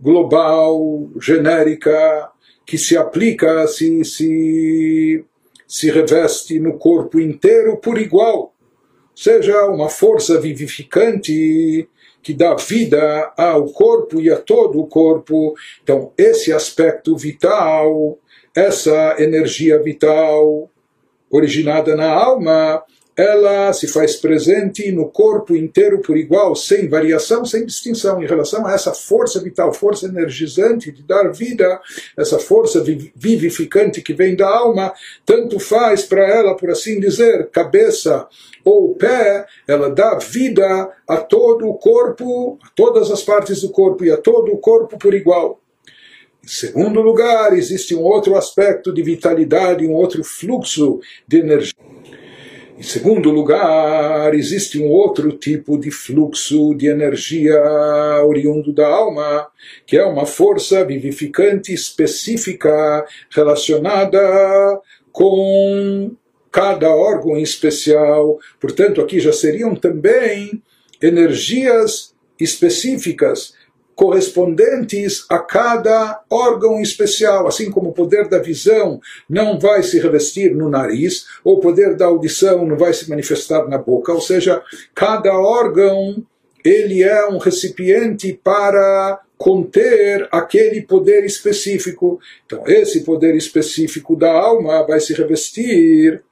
[0.00, 2.30] global, genérica,
[2.64, 5.24] que se aplica, se, se,
[5.66, 8.54] se reveste no corpo inteiro por igual.
[9.12, 11.88] Seja uma força vivificante
[12.22, 15.54] que dá vida ao corpo e a todo o corpo.
[15.82, 18.18] Então, esse aspecto vital,
[18.54, 20.70] essa energia vital,
[21.36, 22.82] originada na alma,
[23.16, 28.66] ela se faz presente no corpo inteiro por igual, sem variação, sem distinção, em relação
[28.66, 31.80] a essa força vital, força energizante de dar vida,
[32.16, 34.92] essa força vivificante que vem da alma,
[35.24, 38.28] tanto faz para ela, por assim dizer, cabeça
[38.62, 44.04] ou pé, ela dá vida a todo o corpo, a todas as partes do corpo
[44.04, 45.58] e a todo o corpo por igual.
[46.46, 51.74] Em segundo lugar, existe um outro aspecto de vitalidade, um outro fluxo de energia.
[52.78, 57.60] Em segundo lugar, existe um outro tipo de fluxo de energia
[58.24, 59.48] oriundo da alma,
[59.84, 64.80] que é uma força vivificante específica relacionada
[65.10, 66.12] com
[66.52, 68.38] cada órgão em especial.
[68.60, 70.62] Portanto, aqui já seriam também
[71.02, 73.55] energias específicas
[73.96, 80.54] correspondentes a cada órgão especial, assim como o poder da visão não vai se revestir
[80.54, 84.62] no nariz, ou o poder da audição não vai se manifestar na boca, ou seja,
[84.94, 86.22] cada órgão
[86.62, 92.20] ele é um recipiente para conter aquele poder específico.
[92.44, 96.22] Então, esse poder específico da alma vai se revestir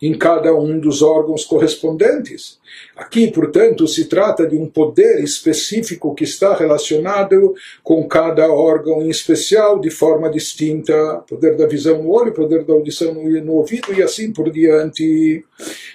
[0.00, 2.58] em cada um dos órgãos correspondentes.
[2.96, 9.10] Aqui, portanto, se trata de um poder específico que está relacionado com cada órgão em
[9.10, 14.02] especial de forma distinta, poder da visão no olho, poder da audição no ouvido e
[14.02, 15.44] assim por diante.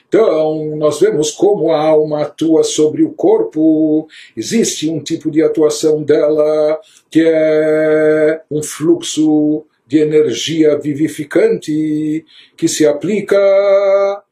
[0.08, 6.04] Então, nós vemos como a alma atua sobre o corpo, existe um tipo de atuação
[6.04, 12.26] dela que é um fluxo de energia vivificante
[12.58, 13.38] que se aplica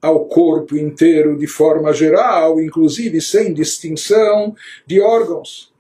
[0.02, 5.72] ao corpo inteiro de forma geral, inclusive sem distinção de órgãos.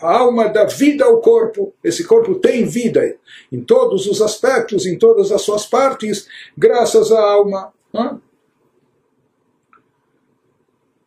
[0.00, 3.16] A alma dá vida ao corpo, esse corpo tem vida
[3.50, 7.72] em todos os aspectos, em todas as suas partes, graças à alma.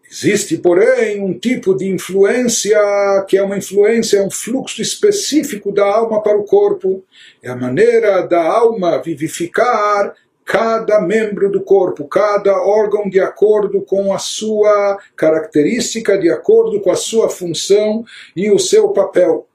[0.09, 2.79] Existe, porém, um tipo de influência
[3.27, 7.03] que é uma influência, um fluxo específico da alma para o corpo.
[7.43, 10.13] É a maneira da alma vivificar
[10.45, 16.89] cada membro do corpo, cada órgão de acordo com a sua característica, de acordo com
[16.89, 19.45] a sua função e o seu papel.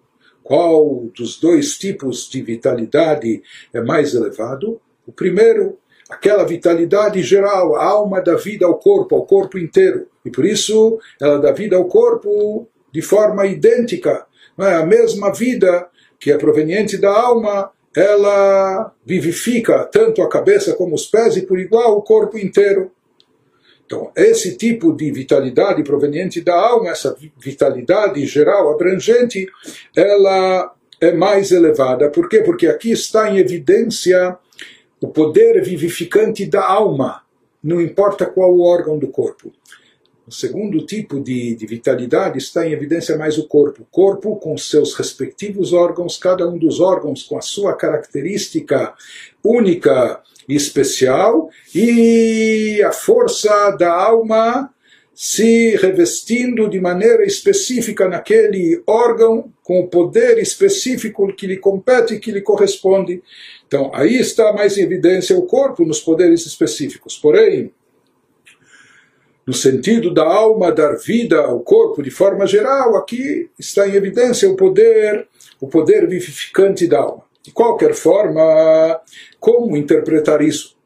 [0.43, 4.79] Qual dos dois tipos de vitalidade é mais elevado?
[5.07, 5.79] O primeiro
[6.13, 10.07] aquela vitalidade geral, a alma dá vida ao corpo, ao corpo inteiro.
[10.25, 14.27] E por isso ela dá vida ao corpo de forma idêntica.
[14.59, 14.75] É?
[14.75, 15.89] A mesma vida
[16.21, 21.59] que é proveniente da alma, ela vivifica tanto a cabeça como os pés e por
[21.59, 22.93] igual o corpo inteiro.
[23.85, 29.47] Então, esse tipo de vitalidade proveniente da alma, essa vitalidade geral, abrangente,
[29.97, 32.09] ela é mais elevada.
[32.09, 32.41] Por quê?
[32.41, 34.39] Porque aqui está em evidência
[35.03, 37.23] o poder vivificante da alma,
[37.63, 39.53] não importa qual o órgão do corpo.
[40.25, 43.83] O segundo tipo de, de, vitalidade está em evidência mais o corpo.
[43.83, 48.95] O corpo com seus respectivos órgãos, cada um dos órgãos com a sua característica
[49.45, 54.73] única e especial, e a força da alma
[55.15, 62.21] se revestindo de maneira específica naquele órgão, com o poder específico que lhe compete e
[62.21, 63.23] que lhe corresponde.
[63.73, 67.17] Então, aí está mais em evidência o corpo nos poderes específicos.
[67.17, 67.73] Porém,
[69.47, 74.47] no sentido da alma dar vida ao corpo de forma geral, aqui está em evidência
[74.51, 75.27] o poder,
[75.59, 77.25] o poder vivificante da alma.
[77.43, 79.01] De qualquer forma,
[79.41, 80.77] como interpretar isso?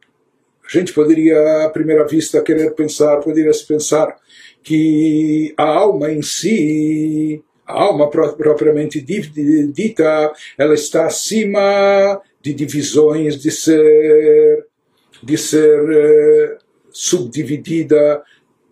[0.65, 4.17] A gente poderia, à primeira vista, querer pensar, poderia se pensar
[4.63, 13.51] que a alma em si, a alma propriamente dita, ela está acima de divisões, de
[13.51, 14.67] ser,
[15.21, 16.59] de ser eh,
[16.93, 18.23] subdividida,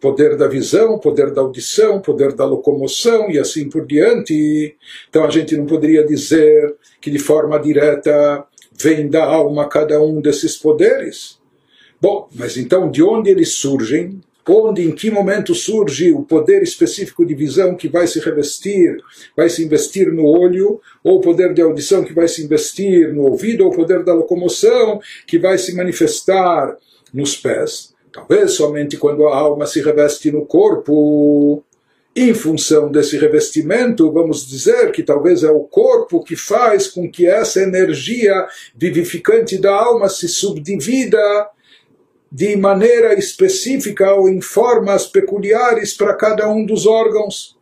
[0.00, 4.76] poder da visão, poder da audição, poder da locomoção e assim por diante.
[5.08, 8.44] Então a gente não poderia dizer que de forma direta
[8.80, 11.40] vem da alma cada um desses poderes.
[12.00, 14.20] Bom, mas então de onde eles surgem?
[14.48, 18.96] Onde, em que momento surge o poder específico de visão que vai se revestir,
[19.36, 23.22] vai se investir no olho, ou o poder de audição que vai se investir no
[23.22, 26.76] ouvido, ou o poder da locomoção que vai se manifestar
[27.12, 27.94] nos pés.
[28.12, 31.64] Talvez somente quando a alma se reveste no corpo.
[32.16, 37.26] Em função desse revestimento, vamos dizer que talvez é o corpo que faz com que
[37.26, 41.18] essa energia vivificante da alma se subdivida
[42.34, 47.53] de maneira específica ou em formas peculiares para cada um dos órgãos.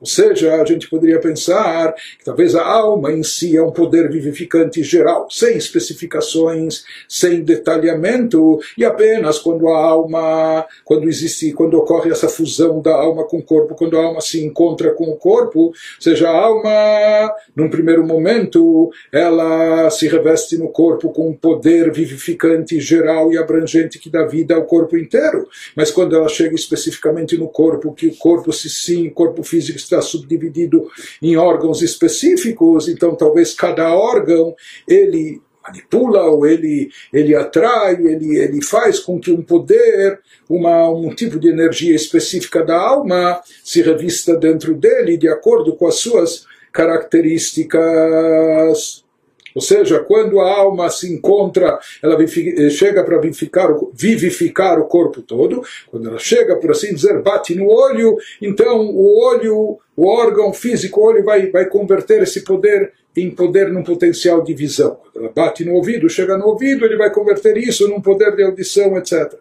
[0.00, 4.08] Ou seja, a gente poderia pensar que talvez a alma em si é um poder
[4.08, 12.10] vivificante geral, sem especificações, sem detalhamento, e apenas quando a alma, quando existe, quando ocorre
[12.10, 15.60] essa fusão da alma com o corpo, quando a alma se encontra com o corpo,
[15.60, 21.92] ou seja, a alma, num primeiro momento, ela se reveste no corpo com um poder
[21.92, 25.48] vivificante geral e abrangente que dá vida ao corpo inteiro.
[25.74, 29.78] Mas quando ela chega especificamente no corpo, que o corpo se sim, o corpo físico
[29.94, 30.88] está subdividido
[31.22, 34.54] em órgãos específicos, então talvez cada órgão
[34.86, 40.18] ele manipula ou ele, ele atrai, ele, ele faz com que um poder,
[40.48, 45.86] uma, um tipo de energia específica da alma se revista dentro dele de acordo com
[45.86, 49.04] as suas características.
[49.58, 55.20] Ou seja, quando a alma se encontra, ela eh, chega para vivificar, vivificar o corpo
[55.20, 60.52] todo, quando ela chega, por assim dizer, bate no olho, então o olho, o órgão
[60.52, 65.00] físico, o olho vai, vai converter esse poder em poder num potencial de visão.
[65.16, 68.96] Ela bate no ouvido, chega no ouvido, ele vai converter isso num poder de audição,
[68.96, 69.34] etc.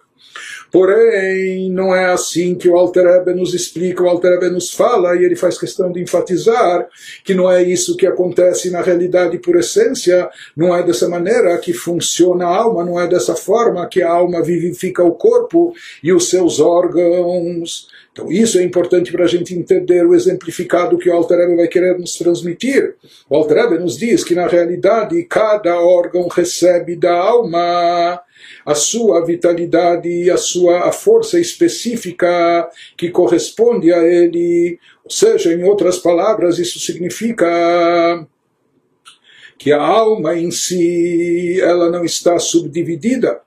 [0.71, 5.35] Porém, não é assim que o Alter nos explica, o Alter nos fala, e ele
[5.35, 6.87] faz questão de enfatizar
[7.23, 11.73] que não é isso que acontece na realidade por essência, não é dessa maneira que
[11.73, 16.29] funciona a alma, não é dessa forma que a alma vivifica o corpo e os
[16.29, 17.87] seus órgãos.
[18.17, 21.67] Então, isso é importante para a gente entender o exemplificado que o Alter Ebe vai
[21.67, 22.95] querer nos transmitir.
[23.29, 28.19] O Alter Ebe nos diz que, na realidade, cada órgão recebe da alma
[28.65, 34.79] a sua vitalidade e a sua a força específica que corresponde a ele.
[35.03, 37.45] Ou seja, em outras palavras, isso significa
[39.59, 43.41] que a alma em si ela não está subdividida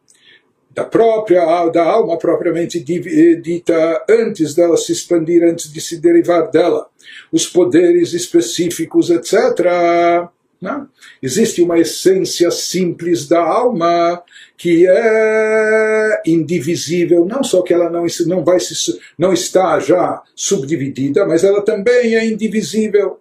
[0.80, 6.88] da própria da alma propriamente dita antes dela se expandir antes de se derivar dela
[7.30, 10.86] os poderes específicos etc não?
[11.22, 14.22] Existe uma essência simples da alma
[14.58, 18.74] que é indivisível, não só que ela não, não, vai se,
[19.18, 23.18] não está já subdividida, mas ela também é indivisível.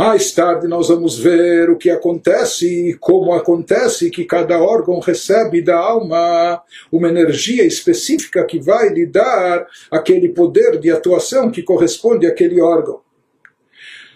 [0.00, 5.60] Mais tarde nós vamos ver o que acontece e como acontece que cada órgão recebe
[5.60, 12.26] da alma uma energia específica que vai lhe dar aquele poder de atuação que corresponde
[12.26, 13.02] àquele órgão.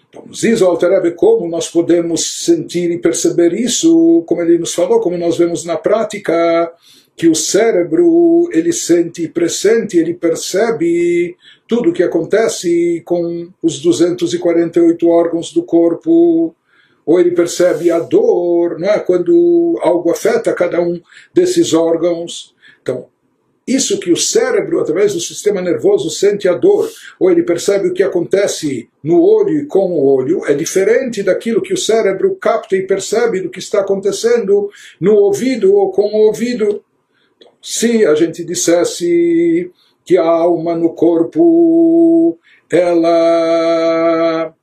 [0.09, 0.79] Então, nos diz o
[1.17, 5.77] como nós podemos sentir e perceber isso, como ele nos falou, como nós vemos na
[5.77, 6.73] prática,
[7.17, 11.37] que o cérebro ele sente e pressente, ele percebe
[11.69, 16.55] tudo o que acontece com os 248 órgãos do corpo,
[17.07, 18.99] ou ele percebe a dor, não é?
[18.99, 21.01] quando algo afeta cada um
[21.33, 22.55] desses órgãos.
[22.83, 23.09] Então,
[23.67, 27.95] isso que o cérebro, através do sistema nervoso, sente a dor, ou ele percebe o
[27.95, 32.77] que acontece no olho e com o olho, é diferente daquilo que o cérebro capta
[32.77, 36.83] e percebe do que está acontecendo no ouvido ou com o ouvido
[37.64, 39.72] Se a gente dissesse
[40.06, 42.38] que a alma no corpo,
[42.72, 44.54] ela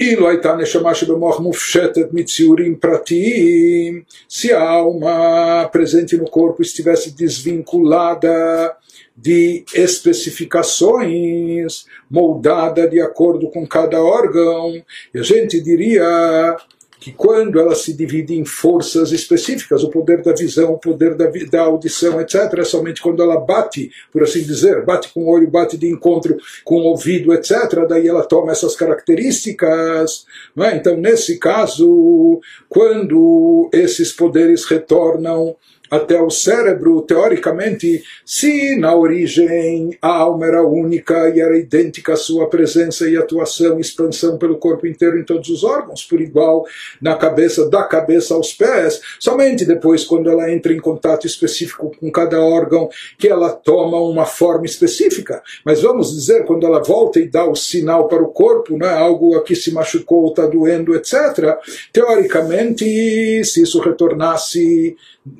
[0.00, 8.74] אילו הייתה נשמה שבמוח מופשטת מציורים פרטיים, se a alma presente no corpo estivesse desvinculada
[9.16, 14.82] de especificações, moldada de acordo com cada órgão,
[15.14, 16.56] e a gente diria
[17.05, 21.29] que quando ela se divide em forças específicas, o poder da visão, o poder da,
[21.51, 25.47] da audição, etc., é somente quando ela bate, por assim dizer, bate com o olho,
[25.47, 30.25] bate de encontro com o ouvido, etc., daí ela toma essas características.
[30.57, 30.75] É?
[30.77, 35.55] Então, nesse caso, quando esses poderes retornam
[35.89, 42.15] até o cérebro, teoricamente, se na origem a alma era única e era idêntica à
[42.15, 46.65] sua presença e atuação, expansão pelo corpo inteiro em todos os órgãos, por igual
[47.01, 52.11] na cabeça, da cabeça aos pés, somente depois, quando ela entra em contato específico com
[52.11, 55.41] cada órgão, que ela toma uma forma específica.
[55.63, 59.35] Mas vamos dizer, quando ela volta e dá o sinal para o corpo, né, algo
[59.35, 61.57] aqui se machucou, está doendo, etc.,
[61.91, 64.95] teoricamente, se isso retornasse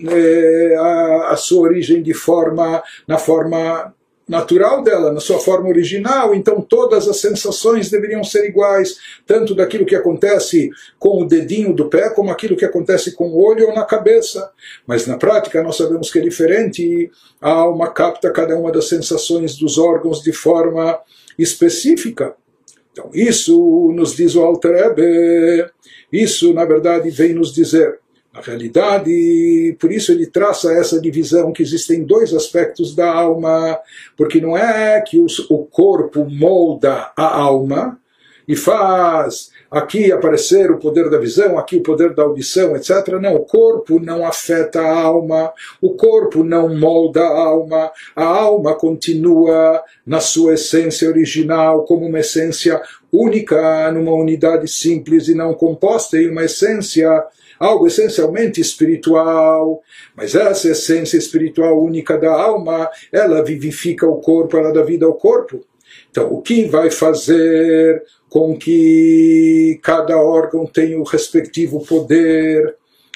[0.07, 0.34] é,
[0.77, 3.93] a, a sua origem de forma, na forma
[4.27, 9.85] natural dela, na sua forma original, então todas as sensações deveriam ser iguais, tanto daquilo
[9.85, 13.75] que acontece com o dedinho do pé, como aquilo que acontece com o olho ou
[13.75, 14.51] na cabeça.
[14.87, 17.09] Mas na prática nós sabemos que é diferente
[17.39, 20.99] a alma capta cada uma das sensações dos órgãos de forma
[21.37, 22.35] específica.
[22.91, 25.69] Então isso nos diz o Alter Ebe,
[26.11, 27.99] isso na verdade vem nos dizer
[28.35, 33.79] Na realidade, por isso ele traça essa divisão que existem dois aspectos da alma,
[34.17, 35.17] porque não é que
[35.49, 37.97] o corpo molda a alma
[38.45, 43.07] e faz aqui aparecer o poder da visão, aqui o poder da audição, etc.
[43.21, 48.75] Não, o corpo não afeta a alma, o corpo não molda a alma, a alma
[48.75, 56.17] continua na sua essência original como uma essência única, numa unidade simples e não composta,
[56.17, 57.23] em uma essência
[57.59, 59.81] algo essencialmente espiritual,
[60.15, 65.13] mas essa essência espiritual única da alma, ela vivifica o corpo, ela dá vida ao
[65.13, 65.65] corpo.
[66.09, 72.75] Então, o que vai fazer com que cada órgão tenha o respectivo poder,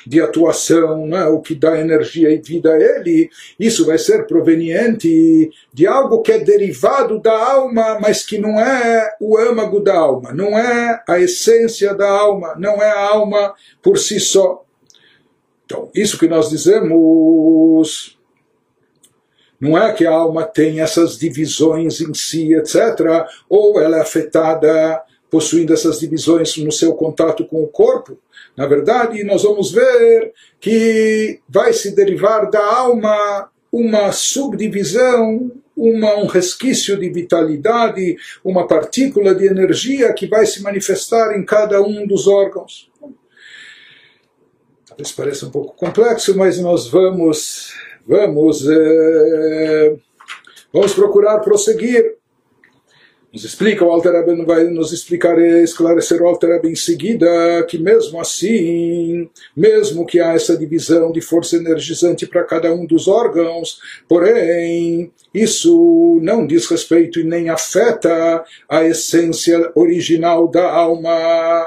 [0.09, 3.29] de atuação, né, o que dá energia e vida a ele,
[3.59, 9.15] isso vai ser proveniente de algo que é derivado da alma, mas que não é
[9.21, 13.53] o âmago da alma, não é a essência da alma, não é a alma
[13.83, 14.65] por si só.
[15.63, 18.17] Então, isso que nós dizemos
[19.61, 25.03] não é que a alma tem essas divisões em si, etc., ou ela é afetada
[25.29, 28.17] possuindo essas divisões no seu contato com o corpo.
[28.59, 36.25] Na verdade, nós vamos ver que vai se derivar da alma uma subdivisão, uma, um
[36.25, 42.27] resquício de vitalidade, uma partícula de energia que vai se manifestar em cada um dos
[42.27, 42.91] órgãos.
[44.85, 47.73] Talvez pareça um pouco complexo, mas nós vamos,
[48.05, 49.95] vamos, é,
[50.73, 52.18] vamos procurar prosseguir.
[53.31, 57.27] Nos explica, o Alter Rebbe vai nos explicar, esclarecer o Alter em seguida,
[57.69, 63.07] que mesmo assim, mesmo que há essa divisão de força energizante para cada um dos
[63.07, 71.11] órgãos, porém, isso não diz respeito e nem afeta a essência original da alma,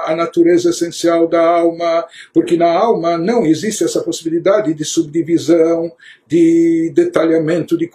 [0.05, 5.93] a natureza essencial da alma, porque na alma não existe essa possibilidade de subdivisão,
[6.27, 7.89] de detalhamento de,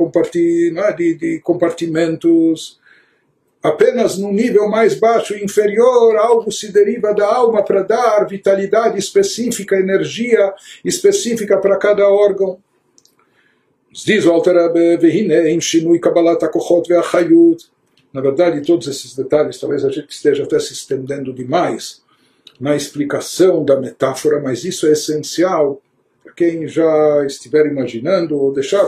[0.75, 0.93] é?
[0.95, 2.78] de, de compartimentos
[3.69, 8.99] apenas num nível mais baixo e inferior, algo se deriva da alma para dar vitalidade
[8.99, 10.53] específica, energia
[10.85, 12.59] específica para cada órgão.
[13.93, 14.43] Diz o
[15.61, 16.41] Shinui Kabbalat.
[18.13, 22.03] Na verdade, todos esses detalhes, talvez a gente esteja até se estendendo demais
[22.61, 25.81] na explicação da metáfora, mas isso é essencial
[26.23, 28.87] para quem já estiver imaginando, ou deixar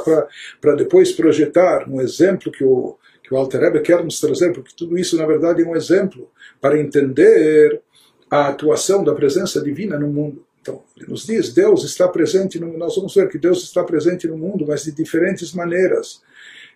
[0.61, 2.97] para depois projetar um exemplo que o
[3.31, 6.29] que o Alter Rebbe quer nos trazer, porque tudo isso, na verdade, é um exemplo
[6.61, 7.81] para entender
[8.29, 10.45] a atuação da presença divina no mundo.
[10.61, 14.27] Então, ele nos diz, Deus está presente, no, nós vamos ver que Deus está presente
[14.27, 16.21] no mundo, mas de diferentes maneiras,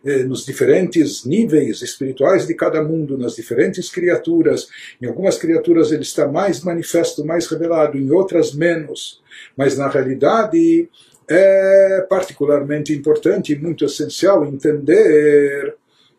[0.04, 4.68] eh, nos diferentes níveis espirituais de cada mundo, nas diferentes criaturas.
[5.02, 9.20] Em algumas criaturas ele está mais manifesto, mais revelado, em outras menos.
[9.56, 10.88] Mas, na realidade,
[11.28, 15.74] é particularmente importante e muito essencial entender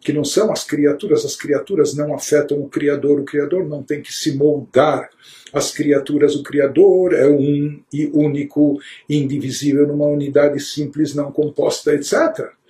[0.05, 4.03] que não são as criaturas, as criaturas não afetam o Criador, o Criador não tem
[4.03, 5.09] que se moldar
[5.51, 8.79] às criaturas, o Criador é um e único,
[9.09, 12.51] indivisível, numa unidade simples, não composta, etc.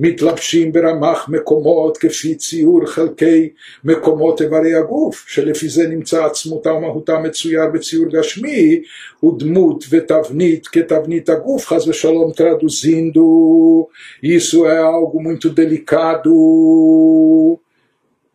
[0.00, 3.48] מתלבשים ברמ"ח מקומות כפי ציור חלקי
[3.84, 8.82] מקומות איברי הגוף, שלפי זה נמצא עצמותה ומהותה מצויר בציור גשמי,
[9.24, 13.88] ודמות ותבנית כתבנית הגוף, חס ושלום traduzindo,
[14.22, 17.58] isso é algo muito delicado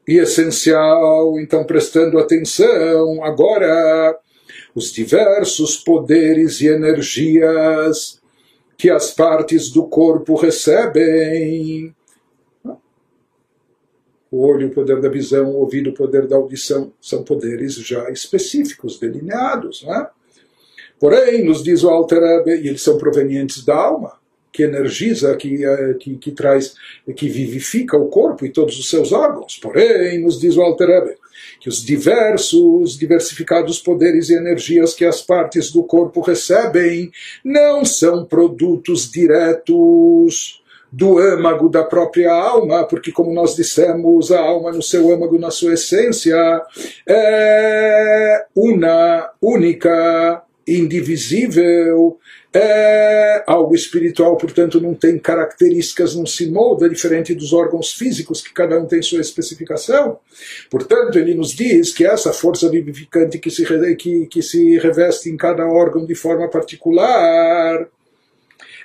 [0.07, 4.17] e essencial, então prestando atenção, agora
[4.73, 8.19] os diversos poderes e energias
[8.76, 11.94] que as partes do corpo recebem.
[14.30, 18.10] O olho, o poder da visão, o ouvido, o poder da audição, são poderes já
[18.10, 19.82] específicos, delineados.
[19.84, 20.10] Não é?
[20.98, 24.18] Porém, nos diz o Alter e eles são provenientes da alma,
[24.52, 26.74] que energiza, que, eh, que, que traz,
[27.14, 29.58] que vivifica o corpo e todos os seus órgãos.
[29.58, 31.16] Porém, nos diz o Alter
[31.60, 37.10] que os diversos, diversificados poderes e energias que as partes do corpo recebem
[37.44, 44.72] não são produtos diretos do âmago da própria alma, porque, como nós dissemos, a alma
[44.72, 46.36] no seu âmago, na sua essência,
[47.06, 52.18] é una, única, indivisível,
[52.52, 58.52] é algo espiritual, portanto não tem características, não se molda diferente dos órgãos físicos, que
[58.52, 60.18] cada um tem sua especificação.
[60.70, 63.64] Portanto, ele nos diz que essa força vivificante que se,
[63.96, 67.86] que, que se reveste em cada órgão de forma particular,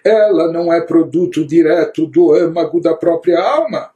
[0.04, 3.92] ela não é produto direto do âmago da própria alma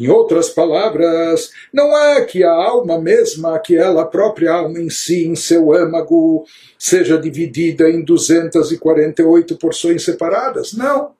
[0.00, 5.26] em outras palavras, não é que a alma mesma, que ela, própria alma em si,
[5.26, 6.44] em seu âmago,
[6.78, 10.72] seja dividida em 248 porções separadas.
[10.72, 11.10] Não.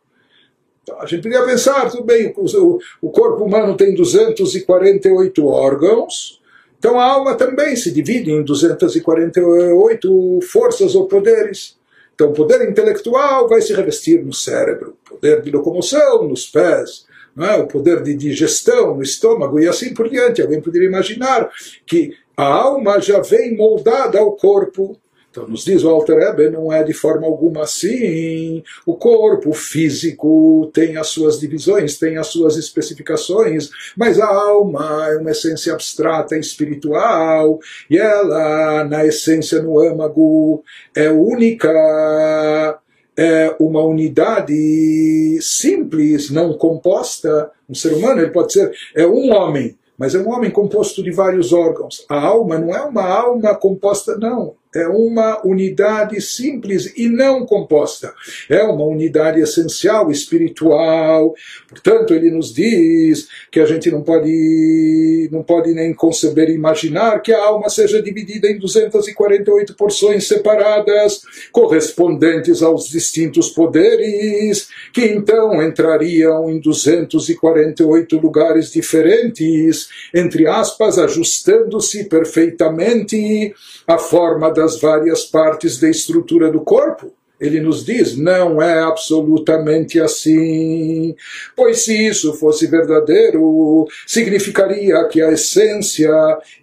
[0.82, 6.40] Então, a gente poderia pensar, tudo bem, o, o corpo humano tem 248 órgãos,
[6.78, 11.78] então a alma também se divide em 248 forças ou poderes.
[12.14, 17.04] Então, o poder intelectual vai se revestir no cérebro, poder de locomoção nos pés,
[17.38, 17.56] é?
[17.56, 20.42] o poder de digestão no estômago e assim por diante.
[20.42, 21.50] Alguém poderia imaginar
[21.86, 24.98] que a alma já vem moldada ao corpo.
[25.30, 28.64] Então, nos diz o Alter não é de forma alguma assim.
[28.84, 35.18] O corpo físico tem as suas divisões, tem as suas especificações, mas a alma é
[35.18, 40.64] uma essência abstrata, espiritual, e ela, na essência, no âmago,
[40.96, 42.80] é única
[43.22, 47.50] é uma unidade simples, não composta.
[47.68, 51.10] Um ser humano ele pode ser é um homem, mas é um homem composto de
[51.10, 52.06] vários órgãos.
[52.08, 58.14] A alma não é uma alma composta, não é uma unidade simples e não composta.
[58.48, 61.34] É uma unidade essencial, espiritual.
[61.68, 67.32] Portanto, ele nos diz que a gente não pode, não pode nem conceber imaginar que
[67.32, 76.48] a alma seja dividida em 248 porções separadas, correspondentes aos distintos poderes, que então entrariam
[76.48, 83.52] em 248 lugares diferentes, entre aspas, ajustando-se perfeitamente
[83.86, 89.98] à forma das várias partes da estrutura do corpo ele nos diz, não é absolutamente
[89.98, 91.16] assim.
[91.56, 96.10] Pois se isso fosse verdadeiro, significaria que a essência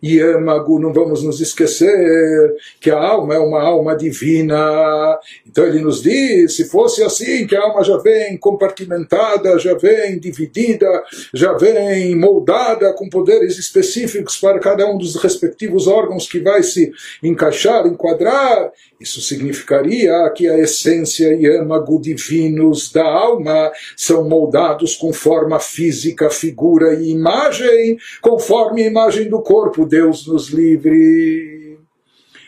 [0.01, 5.19] e âmago, não vamos nos esquecer, que a alma é uma alma divina.
[5.45, 10.19] Então ele nos diz, se fosse assim, que a alma já vem compartimentada, já vem
[10.19, 10.87] dividida,
[11.33, 16.91] já vem moldada com poderes específicos para cada um dos respectivos órgãos que vai se
[17.23, 25.11] encaixar, enquadrar, isso significaria que a essência e âmago divinos da alma são moldados com
[25.11, 31.79] forma física, figura e imagem, conforme a imagem do corpo, Deus nos livre.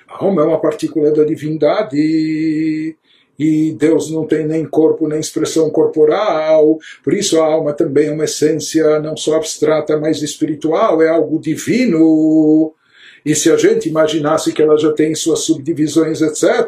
[0.07, 2.95] A alma é uma partícula da divindade
[3.39, 8.11] e Deus não tem nem corpo nem expressão corporal, por isso a alma também é
[8.11, 12.73] uma essência não só abstrata, mas espiritual, é algo divino.
[13.29, 16.67] E se a gente imaginasse que ela já tem suas subdivisões, etc.,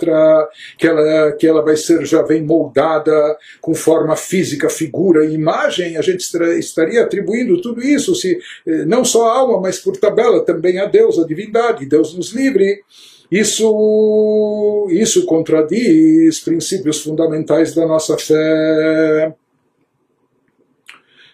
[0.77, 5.97] que ela, que ela vai ser, já vem moldada com forma física, figura e imagem,
[5.97, 6.19] a gente
[6.59, 8.37] estaria atribuindo tudo isso, se,
[8.67, 12.31] eh, não só a alma, mas por tabela também a Deus, a divindade, Deus nos
[12.31, 12.83] livre.
[13.31, 19.33] Isso, isso contradiz princípios fundamentais da nossa fé.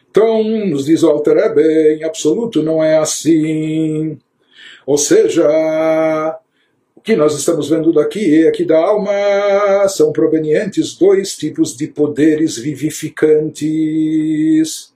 [0.09, 4.17] Então, nos diz o Alter Ebe, em absoluto não é assim.
[4.88, 5.45] Ou seja,
[6.95, 11.88] o que nós estamos vendo daqui é que da alma são provenientes dois tipos de
[11.88, 14.93] poderes vivificantes.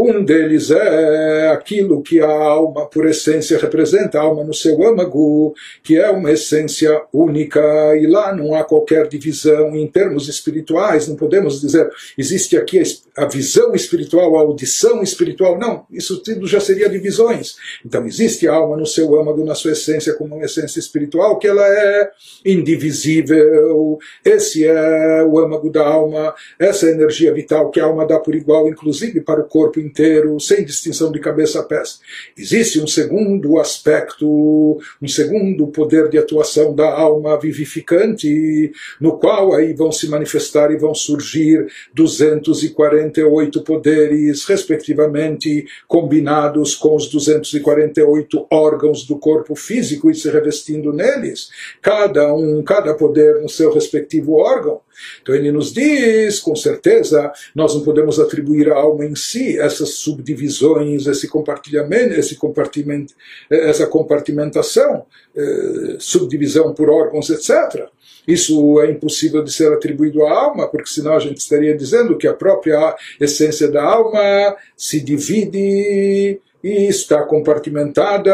[0.00, 5.52] Um deles é aquilo que a alma, por essência, representa, a alma no seu âmago,
[5.82, 7.60] que é uma essência única,
[7.96, 12.80] e lá não há qualquer divisão em termos espirituais, não podemos dizer, existe aqui
[13.16, 17.56] a visão espiritual, a audição espiritual, não, isso tudo já seria divisões.
[17.84, 21.48] Então existe a alma no seu âmago, na sua essência, como uma essência espiritual, que
[21.48, 22.08] ela é
[22.46, 28.20] indivisível, esse é o âmago da alma, essa é energia vital que a alma dá
[28.20, 32.00] por igual, inclusive para o corpo inteiro, sem distinção de cabeça a pés.
[32.36, 38.70] Existe um segundo aspecto, um segundo poder de atuação da alma vivificante,
[39.00, 47.08] no qual aí vão se manifestar e vão surgir 248 poderes, respectivamente, combinados com os
[47.08, 53.72] 248 órgãos do corpo físico e se revestindo neles, cada um, cada poder no seu
[53.72, 54.80] respectivo órgão.
[55.22, 59.94] Então ele nos diz, com certeza, nós não podemos atribuir à alma em si essas
[59.94, 63.14] subdivisões, esse compartilhamento, esse compartimento,
[63.50, 65.04] essa compartimentação,
[65.36, 67.88] eh, subdivisão por órgãos, etc.
[68.26, 72.26] Isso é impossível de ser atribuído à alma, porque senão a gente estaria dizendo que
[72.26, 78.32] a própria essência da alma se divide e está compartimentada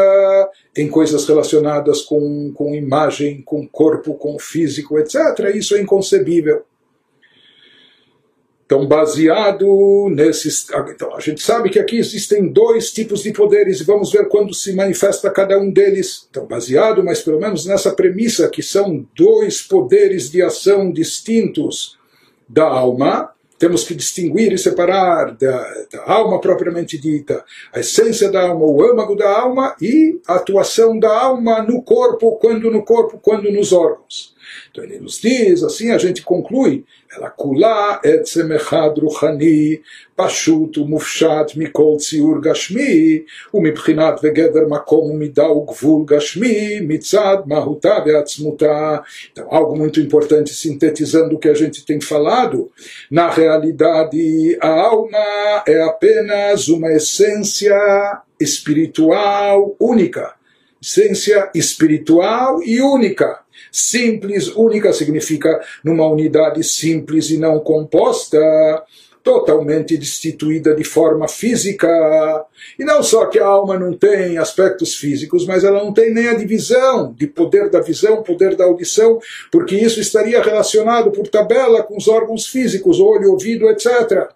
[0.75, 5.53] em coisas relacionadas com, com imagem, com corpo, com físico, etc.
[5.53, 6.63] Isso é inconcebível.
[8.65, 10.67] Então, baseado nesses.
[10.89, 14.55] Então, a gente sabe que aqui existem dois tipos de poderes e vamos ver quando
[14.55, 16.27] se manifesta cada um deles.
[16.31, 21.95] Então, baseado, mas pelo menos nessa premissa que são dois poderes de ação distintos
[22.49, 27.43] da alma, temos que distinguir e separar da, da, alma propriamente dita,
[27.73, 32.37] a essência da alma, o âmago da alma e a atuação da alma no corpo,
[32.37, 34.34] quando no corpo, quando nos órgãos.
[34.70, 39.82] Então ele nos diz, assim a gente conclui, ela kula etzem echad ruchani,
[40.16, 43.24] pashut umufshat mikol tziur gashmi,
[43.54, 49.02] ומבחינת וגדר מקום ומידה ugvul gashmi, mitzad mahuta ve'atzmuta.
[49.32, 52.70] Então, algo muito importante, sintetizando o que a gente tem falado,
[53.10, 57.76] na realidade, a alma é apenas uma essência
[58.38, 60.34] espiritual única.
[60.80, 63.40] Essência espiritual e única
[63.77, 68.39] Simples, única, significa numa unidade simples e não composta,
[69.21, 71.85] totalmente destituída de forma física.
[72.77, 76.27] E não só que a alma não tem aspectos físicos, mas ela não tem nem
[76.27, 79.19] a divisão de poder da visão, poder da audição,
[79.51, 84.29] porque isso estaria relacionado por tabela com os órgãos físicos, olho, ouvido, etc.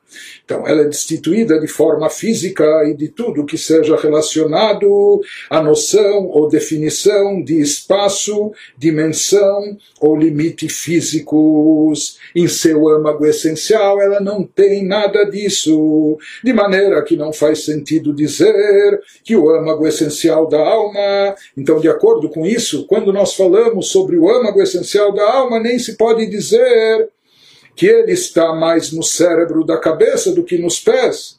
[0.43, 6.25] Então, ela é destituída de forma física e de tudo que seja relacionado à noção
[6.27, 12.17] ou definição de espaço, dimensão ou limite físicos.
[12.35, 18.13] Em seu âmago essencial, ela não tem nada disso, de maneira que não faz sentido
[18.19, 21.35] dizer que o âmago essencial da alma.
[21.57, 25.79] Então, de acordo com isso, quando nós falamos sobre o âmago essencial da alma, nem
[25.79, 27.09] se pode dizer
[27.75, 31.38] que ele está mais no cérebro da cabeça do que nos pés,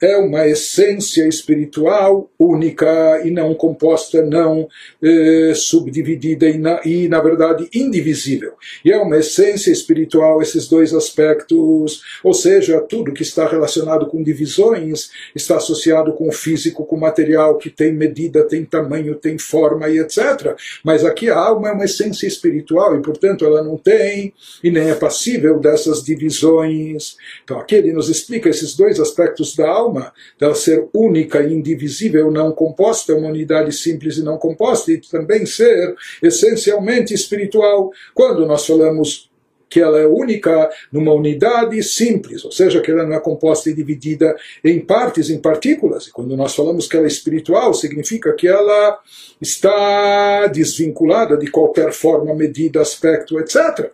[0.00, 4.66] é uma essência espiritual única e não composta, não
[5.02, 8.52] eh, subdividida e na, e, na verdade, indivisível.
[8.84, 14.22] E é uma essência espiritual, esses dois aspectos, ou seja, tudo que está relacionado com
[14.22, 19.36] divisões está associado com o físico, com o material que tem medida, tem tamanho, tem
[19.36, 20.56] forma e etc.
[20.82, 24.32] Mas aqui a alma é uma essência espiritual e, portanto, ela não tem
[24.64, 27.16] e nem é passível dessas divisões.
[27.44, 32.30] Então aqui ele nos explica esses dois aspectos da alma alma, dela ser única indivisível,
[32.30, 37.90] não composta, uma unidade simples e não composta, e também ser essencialmente espiritual.
[38.14, 39.28] Quando nós falamos
[39.68, 43.74] que ela é única numa unidade simples, ou seja, que ela não é composta e
[43.74, 44.34] dividida
[44.64, 46.08] em partes, em partículas.
[46.08, 48.98] E quando nós falamos que ela é espiritual, significa que ela
[49.40, 53.92] está desvinculada de qualquer forma, medida, aspecto, etc.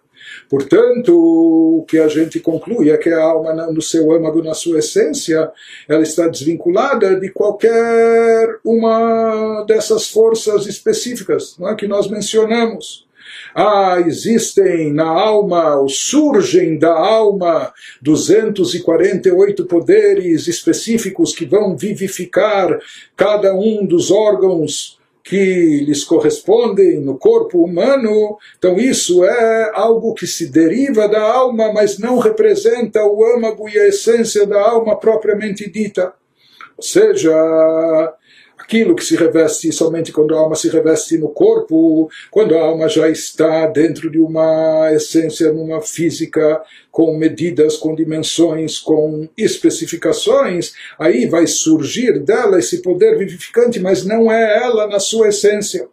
[0.49, 4.79] Portanto, o que a gente conclui é que a alma, no seu âmago, na sua
[4.79, 5.51] essência,
[5.89, 13.07] ela está desvinculada de qualquer uma dessas forças específicas é, que nós mencionamos.
[13.55, 22.79] Ah, existem na alma, ou surgem da alma, 248 poderes específicos que vão vivificar
[23.17, 24.96] cada um dos órgãos
[25.27, 31.73] que lhes correspondem no corpo humano, então isso é algo que se deriva da alma,
[31.73, 36.15] mas não representa o âmago e a essência da alma propriamente dita.
[36.77, 37.33] Ou seja,
[38.67, 42.89] aquilo que se reveste somente quando a alma se reveste no corpo, quando a alma
[42.89, 46.61] já está dentro de uma essência, numa física
[46.91, 54.31] com medidas, com dimensões, com especificações, aí vai surgir dela esse poder vivificante, mas não
[54.31, 55.89] é ela na sua essência.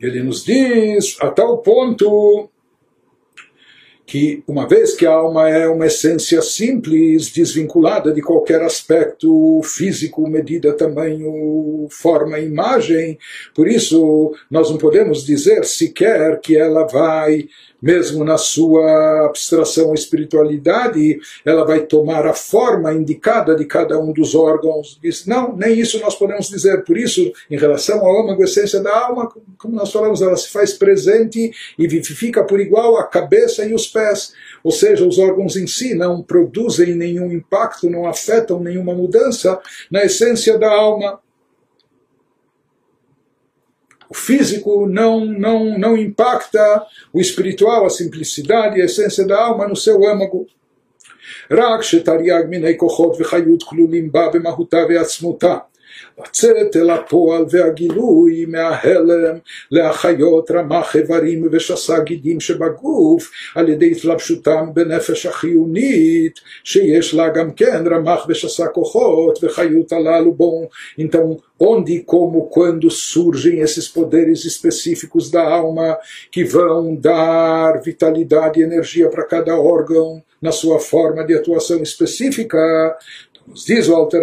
[0.00, 2.48] Ele nos diz a tal ponto
[4.06, 10.28] que, uma vez que a alma é uma essência simples, desvinculada de qualquer aspecto físico,
[10.28, 13.18] medida, tamanho, forma, imagem,
[13.54, 17.48] por isso nós não podemos dizer sequer que ela vai
[17.82, 24.34] mesmo na sua abstração espiritualidade, ela vai tomar a forma indicada de cada um dos
[24.34, 24.98] órgãos.
[25.02, 26.84] Diz, não, nem isso nós podemos dizer.
[26.84, 29.28] Por isso, em relação ao âmago, essência da alma,
[29.58, 33.88] como nós falamos, ela se faz presente e vivifica por igual a cabeça e os
[33.88, 34.32] pés.
[34.62, 39.60] Ou seja, os órgãos em si não produzem nenhum impacto, não afetam nenhuma mudança
[39.90, 41.18] na essência da alma.
[44.11, 49.67] O físico não, não, não impacta o espiritual, a simplicidade e a essência da alma
[49.67, 50.47] no seu âmago.
[51.51, 55.57] רק שתרי"ג מיני כוחות וחיות כלולים בה במהותה ועצמותה.
[56.19, 59.37] לצאת אל הפועל והגילוי מההלם
[59.71, 67.83] להחיות רמ"ח איברים ושסה גידים שבגוף על ידי התלבשותם בנפש החיונית שיש לה גם כן
[67.91, 70.69] רמ"ח ושסה כוחות וחיות הללו בו.
[70.99, 75.97] Então, onde e como, quando surgem esses poderes específicos da alma
[76.31, 82.57] que vão dar vitalidade e energia para cada órgão na sua forma de atuação específica,
[83.46, 84.22] nos diz o Alter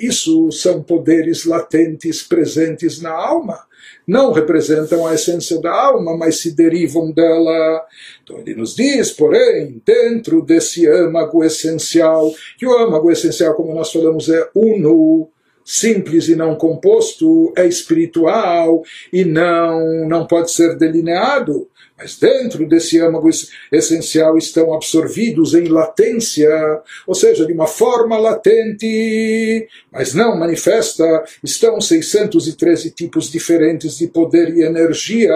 [0.00, 3.58] isso são poderes latentes presentes na alma.
[4.06, 7.86] Não representam a essência da alma, mas se derivam dela.
[8.22, 13.92] Então ele nos diz, porém, dentro desse âmago essencial, que o âmago essencial, como nós
[13.92, 15.28] falamos, é uno,
[15.64, 18.82] simples e não composto, é espiritual
[19.12, 21.68] e não, não pode ser delineado.
[22.00, 23.28] Mas dentro desse âmago
[23.70, 26.48] essencial estão absorvidos em latência,
[27.06, 31.04] ou seja, de uma forma latente, mas não manifesta,
[31.44, 35.30] estão 613 tipos diferentes de poder e energia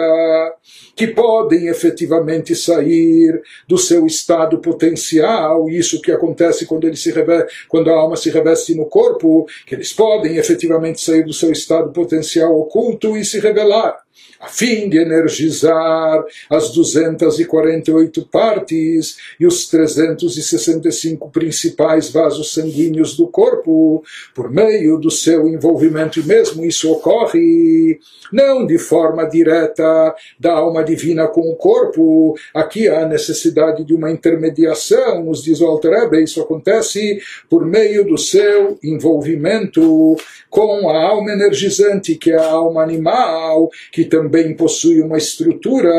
[0.95, 7.67] que podem efetivamente sair do seu estado potencial, isso que acontece quando ele se reveste,
[7.69, 11.93] quando a alma se reveste no corpo, que eles podem efetivamente sair do seu estado
[11.93, 14.05] potencial oculto e se revelar
[14.45, 24.05] a fim de energizar as 248 partes e os 365 principais vasos sanguíneos do corpo,
[24.35, 27.99] por meio do seu envolvimento, e mesmo isso ocorre
[28.33, 34.11] não de forma direta da alma divina com o corpo, aqui há necessidade de uma
[34.11, 37.19] intermediação, nos diz o Alter isso acontece
[37.49, 40.17] por meio do seu envolvimento
[40.51, 45.91] com a alma energizante, que é a alma animal, que também possui uma estrutura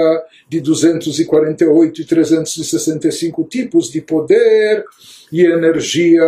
[0.48, 4.86] de 248 e 365 tipos de poder
[5.32, 6.24] e energia.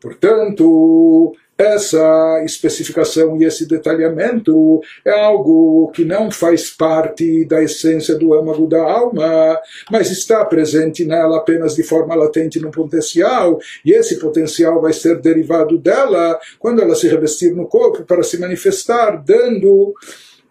[0.00, 8.34] Portanto, essa especificação e esse detalhamento é algo que não faz parte da essência do
[8.34, 14.18] âmago da alma, mas está presente nela apenas de forma latente no potencial, e esse
[14.18, 19.94] potencial vai ser derivado dela quando ela se revestir no corpo para se manifestar, dando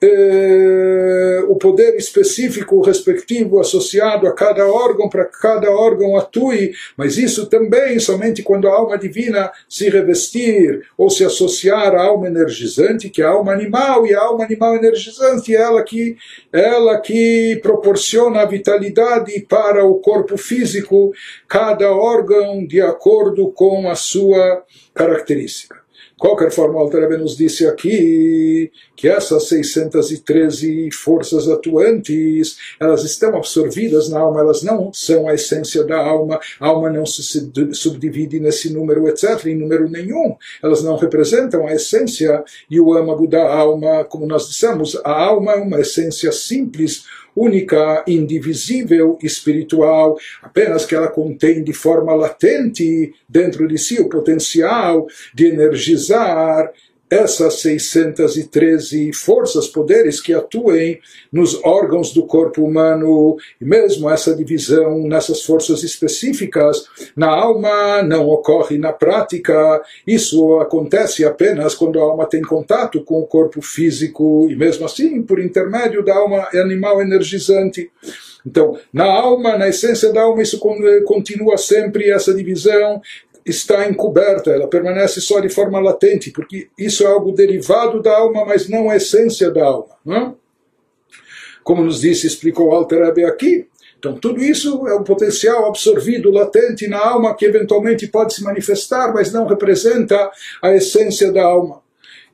[0.06, 7.18] eh, o poder específico respectivo associado a cada órgão, para que cada órgão atue, mas
[7.18, 13.10] isso também somente quando a alma divina se revestir ou se associar à alma energizante,
[13.10, 16.18] que é a alma animal, e a alma animal energizante é ela que,
[16.51, 21.14] ela que proporciona a vitalidade para o corpo físico,
[21.47, 25.83] cada órgão de acordo com a sua característica
[26.24, 34.08] qualquer forma, o Alter nos disse aqui que essas 613 forças atuantes, elas estão absorvidas
[34.08, 37.22] na alma, elas não são a essência da alma, a alma não se
[37.74, 40.38] subdivide nesse número, etc., em número nenhum.
[40.64, 45.52] Elas não representam a essência e o âmago da alma, como nós dissemos, a alma
[45.52, 47.04] é uma essência simples,
[47.36, 55.08] única, indivisível, espiritual, apenas que ela contém de forma latente dentro de si o potencial
[55.34, 56.72] de energizar
[57.14, 60.99] essas 613 forças, poderes que atuem
[61.32, 66.86] nos órgãos do corpo humano, e mesmo essa divisão nessas forças específicas,
[67.16, 73.20] na alma não ocorre na prática, isso acontece apenas quando a alma tem contato com
[73.20, 77.91] o corpo físico, e mesmo assim por intermédio da alma animal energizante.
[78.45, 80.59] Então, na alma, na essência da alma, isso
[81.05, 83.01] continua sempre essa divisão
[83.46, 88.46] está encoberta, ela permanece só de forma latente, porque isso é algo derivado da alma,
[88.46, 89.96] mas não a essência da alma.
[90.06, 90.16] Não?
[90.16, 90.34] É?
[91.64, 93.68] Como nos disse, explicou Alter Ebe aqui,
[94.04, 99.14] então, tudo isso é um potencial absorvido, latente na alma, que eventualmente pode se manifestar,
[99.14, 100.30] mas não representa
[100.62, 101.82] a essência da alma.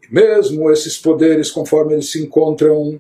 [0.01, 2.99] E mesmo esses poderes, conforme eles se encontram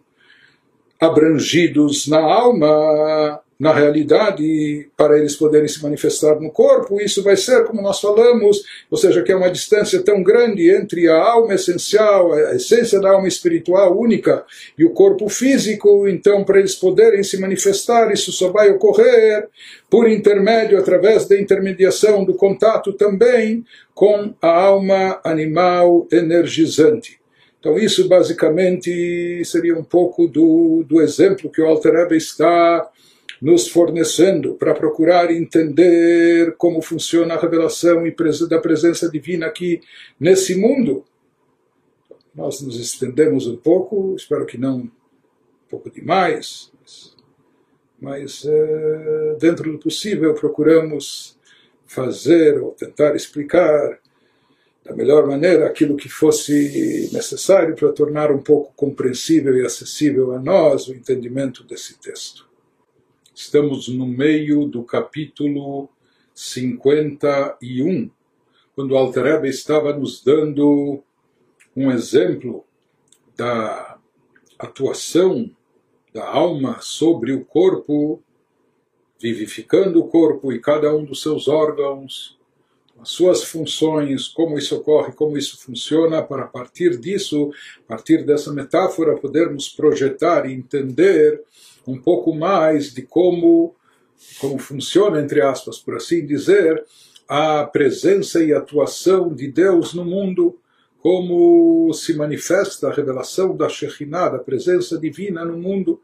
[0.99, 7.65] abrangidos na alma, na realidade, para eles poderem se manifestar no corpo, isso vai ser,
[7.65, 12.31] como nós falamos, ou seja, que é uma distância tão grande entre a alma essencial,
[12.31, 14.45] a essência da alma espiritual única
[14.77, 19.49] e o corpo físico, então, para eles poderem se manifestar, isso só vai ocorrer
[19.89, 27.19] por intermédio, através da intermediação do contato também com a alma animal energizante.
[27.59, 32.89] Então, isso basicamente seria um pouco do, do exemplo que o Alter Ebe está
[33.41, 38.03] nos fornecendo para procurar entender como funciona a revelação
[38.49, 39.81] da presença divina aqui
[40.19, 41.05] nesse mundo.
[42.35, 44.91] nós nos estendemos um pouco, espero que não um
[45.69, 46.71] pouco demais,
[47.99, 51.37] mas é, dentro do possível procuramos
[51.85, 53.99] fazer ou tentar explicar
[54.85, 60.39] da melhor maneira aquilo que fosse necessário para tornar um pouco compreensível e acessível a
[60.39, 62.48] nós o entendimento desse texto.
[63.41, 65.87] Estamos no meio do capítulo
[66.35, 68.11] 51,
[68.75, 71.01] quando Alter estava nos dando
[71.73, 72.65] um exemplo
[73.37, 73.97] da
[74.59, 75.49] atuação
[76.13, 78.21] da alma sobre o corpo,
[79.17, 82.37] vivificando o corpo e cada um dos seus órgãos,
[82.99, 87.53] as suas funções, como isso ocorre, como isso funciona, para a partir disso,
[87.85, 91.41] a partir dessa metáfora, podermos projetar e entender
[91.87, 93.75] um pouco mais de como,
[94.39, 96.83] como funciona, entre aspas, por assim dizer,
[97.27, 100.57] a presença e atuação de Deus no mundo,
[100.99, 106.01] como se manifesta a revelação da Shekhinah, da presença divina no mundo,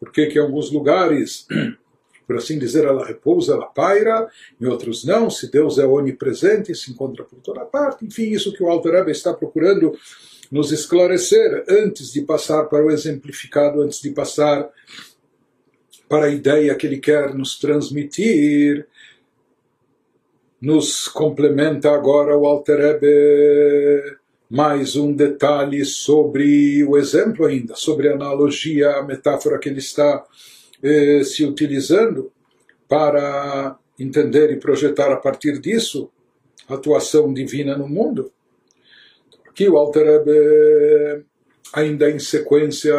[0.00, 1.46] porque que em alguns lugares,
[2.26, 4.28] por assim dizer, ela repousa, ela paira,
[4.60, 8.62] em outros não, se Deus é onipresente, se encontra por toda parte, enfim, isso que
[8.62, 9.96] o Alter Rebbe está procurando
[10.50, 14.68] nos esclarecer antes de passar para o exemplificado, antes de passar
[16.12, 18.86] para a ideia que ele quer nos transmitir,
[20.60, 24.18] nos complementa agora o Alter Rebbe
[24.50, 30.22] mais um detalhe sobre o exemplo ainda, sobre a analogia, a metáfora que ele está
[30.82, 32.30] eh, se utilizando
[32.86, 36.10] para entender e projetar a partir disso
[36.68, 38.30] a atuação divina no mundo.
[39.48, 41.24] Aqui o Alter Rebbe,
[41.72, 42.94] ainda em sequência,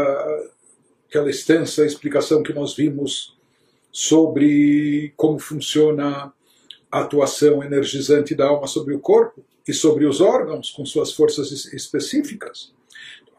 [1.14, 3.38] aquela extensa explicação que nós vimos
[3.92, 6.34] sobre como funciona
[6.92, 11.52] a atuação energizante da alma sobre o corpo, e sobre os órgãos com suas forças
[11.74, 12.74] específicas.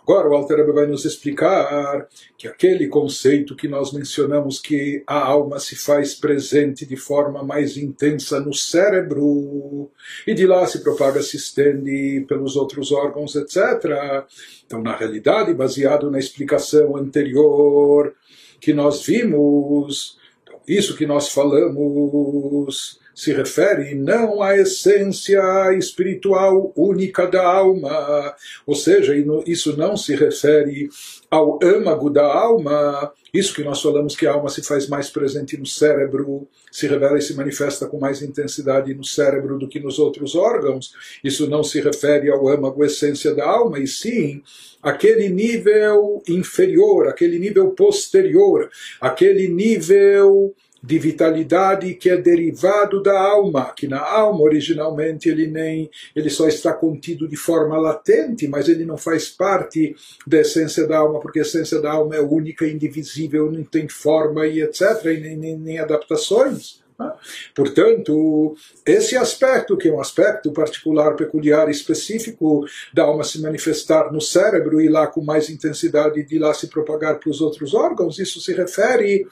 [0.07, 5.59] Agora o Alter vai nos explicar que aquele conceito que nós mencionamos que a alma
[5.59, 9.91] se faz presente de forma mais intensa no cérebro
[10.27, 14.27] e de lá se propaga, se estende pelos outros órgãos, etc.
[14.67, 18.15] Então, na realidade, baseado na explicação anterior
[18.61, 25.41] que nós vimos, então, isso que nós falamos se refere não à essência
[25.79, 28.35] espiritual única da alma,
[28.67, 29.15] ou seja,
[29.47, 30.89] isso não se refere
[31.31, 35.57] ao âmago da alma, isso que nós falamos que a alma se faz mais presente
[35.57, 39.99] no cérebro, se revela e se manifesta com mais intensidade no cérebro do que nos
[39.99, 40.93] outros órgãos,
[41.23, 44.43] isso não se refere ao âmago, essência da alma, e sim
[44.83, 48.69] aquele nível inferior, aquele nível posterior,
[49.01, 50.55] aquele nível
[50.87, 56.47] de vitalidade que é derivado da alma, que na alma originalmente ele nem ele só
[56.47, 61.39] está contido de forma latente, mas ele não faz parte da essência da alma, porque
[61.39, 65.59] a essência da alma é única, indivisível, não tem forma e etc, e nem, nem,
[65.59, 66.83] nem adaptações.
[66.99, 67.11] Né?
[67.55, 68.55] Portanto,
[68.85, 74.83] esse aspecto, que é um aspecto particular, peculiar, específico da alma se manifestar no cérebro
[74.83, 78.53] e lá com mais intensidade de lá se propagar para os outros órgãos, isso se
[78.53, 79.27] refere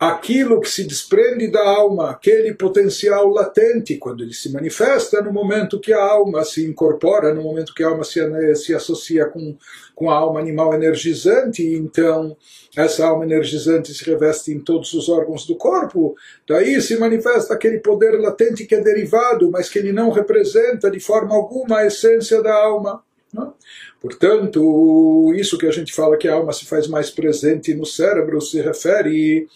[0.00, 5.78] aquilo que se desprende da alma, aquele potencial latente, quando ele se manifesta no momento
[5.78, 8.18] que a alma se incorpora, no momento que a alma se,
[8.56, 9.58] se associa com,
[9.94, 12.34] com a alma animal energizante, então
[12.74, 16.14] essa alma energizante se reveste em todos os órgãos do corpo,
[16.48, 20.98] daí se manifesta aquele poder latente que é derivado, mas que ele não representa de
[20.98, 23.02] forma alguma a essência da alma.
[23.34, 23.48] Não?
[23.48, 23.52] Né?
[24.00, 28.40] Portanto, isso que a gente fala que a alma se faz mais presente no cérebro
[28.40, 29.46] se refere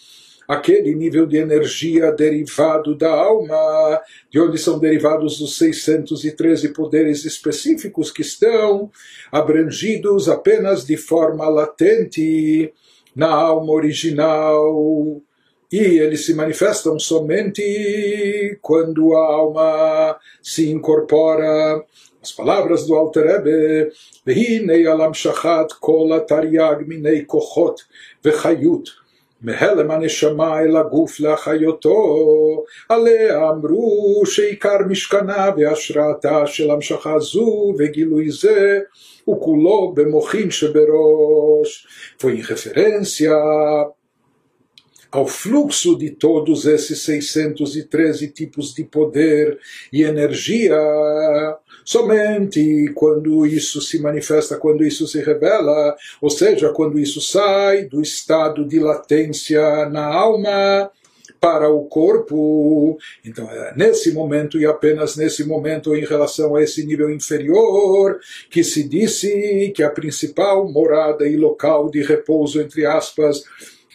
[0.48, 8.10] aquele nível de energia derivado da alma, de onde são derivados os 613 poderes específicos
[8.10, 8.90] que estão
[9.30, 12.72] abrangidos apenas de forma latente
[13.14, 15.20] na alma original.
[15.72, 21.82] E eles se manifestam somente quando a alma se incorpora
[22.22, 23.92] as palavras do Alter Rebbe,
[24.24, 27.76] Vehinei alam shachat kol atariag minei kochot
[28.22, 29.03] vechayut
[29.43, 32.05] מהלם הנשמה אל הגוף להחיותו,
[32.89, 38.79] עליה אמרו שעיקר משכנה והשראתה של המשכה זו וגילוי זה
[39.25, 41.87] הוא כולו במוחין שבראש.
[42.19, 43.31] Foi em referência
[45.11, 49.57] ao fluxo de todos esses 613 tipos de poder
[49.93, 50.77] e energia,
[51.84, 58.00] somente quando isso se manifesta, quando isso se revela, ou seja, quando isso sai do
[58.00, 60.90] estado de latência na alma
[61.44, 62.96] para o corpo.
[63.22, 68.18] Então, é nesse momento e apenas nesse momento, em relação a esse nível inferior,
[68.48, 73.44] que se disse que a principal morada e local de repouso, entre aspas,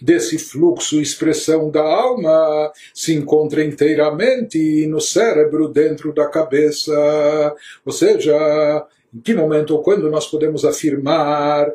[0.02, 7.56] desse fluxo expressão da alma se encontra inteiramente no cérebro dentro da cabeça.
[7.86, 11.72] Ou seja, em que momento ou quando nós podemos afirmar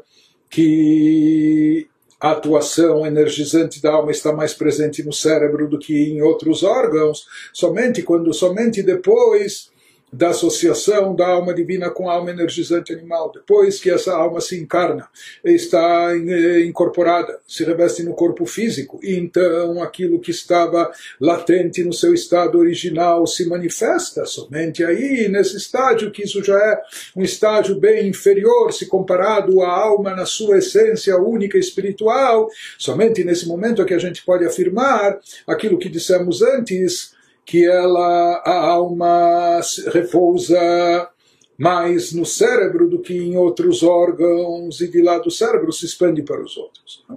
[0.48, 1.88] que
[2.20, 7.26] a atuação energizante da alma está mais presente no cérebro do que em outros órgãos,
[7.52, 9.73] somente quando, somente depois
[10.14, 13.32] da associação da alma divina com a alma energizante animal.
[13.32, 15.08] Depois que essa alma se encarna,
[15.44, 20.90] está eh, incorporada, se reveste no corpo físico, e então aquilo que estava
[21.20, 26.80] latente no seu estado original se manifesta somente aí, nesse estágio, que isso já é
[27.16, 32.48] um estágio bem inferior se comparado à alma na sua essência única espiritual.
[32.78, 37.14] Somente nesse momento é que a gente pode afirmar aquilo que dissemos antes
[37.44, 39.60] que ela, a alma
[39.92, 41.10] repousa
[41.56, 46.22] mais no cérebro do que em outros órgãos e de lá do cérebro se expande
[46.22, 47.04] para os outros.
[47.08, 47.16] Né?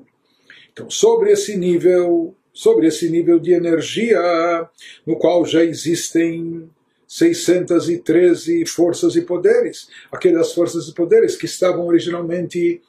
[0.71, 4.21] Então, sobre esse nível, sobre esse nível de energia
[5.05, 6.69] no qual já existem
[7.07, 12.82] 613 forças e poderes, aquelas forças e poderes que estavam originalmente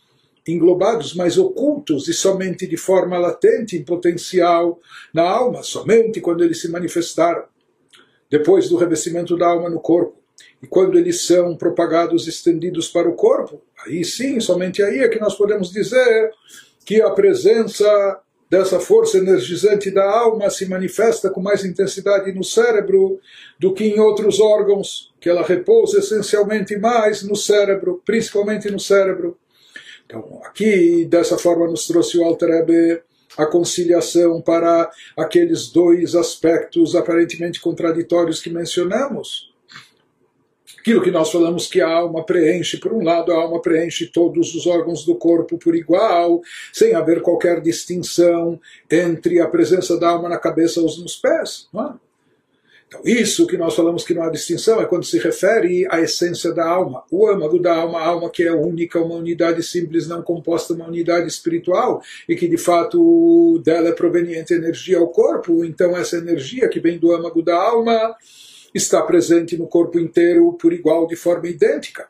[0.46, 4.78] englobados, mas ocultos e somente de forma latente, em potencial
[5.12, 7.44] na alma, somente quando eles se manifestaram,
[8.30, 10.16] depois do revestimento da alma no corpo.
[10.62, 15.20] E quando eles são propagados, estendidos para o corpo, aí sim, somente aí é que
[15.20, 16.32] nós podemos dizer
[16.84, 18.20] que a presença
[18.50, 23.20] dessa força energizante da alma se manifesta com mais intensidade no cérebro
[23.58, 29.36] do que em outros órgãos, que ela repousa essencialmente mais no cérebro, principalmente no cérebro.
[30.08, 33.02] Então, aqui, dessa forma, nos trouxe o Alter
[33.36, 39.52] a conciliação para aqueles dois aspectos aparentemente contraditórios que mencionamos.
[40.78, 44.54] Aquilo que nós falamos que a alma preenche, por um lado, a alma preenche todos
[44.54, 46.40] os órgãos do corpo por igual,
[46.72, 48.58] sem haver qualquer distinção
[48.90, 51.68] entre a presença da alma na cabeça ou nos pés.
[51.70, 52.07] Não é?
[52.88, 56.52] Então, isso que nós falamos que não há distinção é quando se refere à essência
[56.54, 57.04] da alma.
[57.10, 60.88] O âmago da alma, a alma que é única, uma unidade simples, não composta, uma
[60.88, 65.62] unidade espiritual, e que de fato dela é proveniente energia ao corpo.
[65.66, 68.16] Então, essa energia que vem do âmago da alma
[68.74, 72.08] está presente no corpo inteiro por igual, de forma idêntica.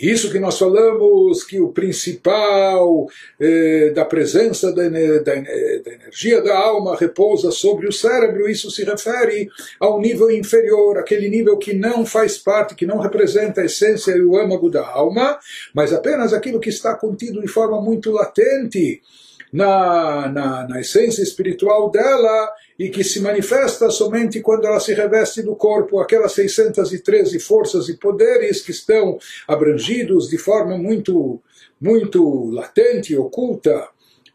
[0.00, 3.06] Isso que nós falamos, que o principal
[3.38, 8.82] eh, da presença da, da, da, energia da alma repousa sobre o cérebro, isso se
[8.82, 14.12] refere ao nível inferior, aquele nível que não faz parte, que não representa a essência
[14.12, 15.38] e o âmago da alma,
[15.72, 19.00] mas apenas aquilo que está contido de forma muito latente
[19.52, 25.42] na, na, na essência espiritual dela e que se manifesta somente quando ela se reveste
[25.42, 31.40] do corpo, aquelas 613 forças e poderes que estão abrangidos de forma muito,
[31.80, 33.88] muito latente, oculta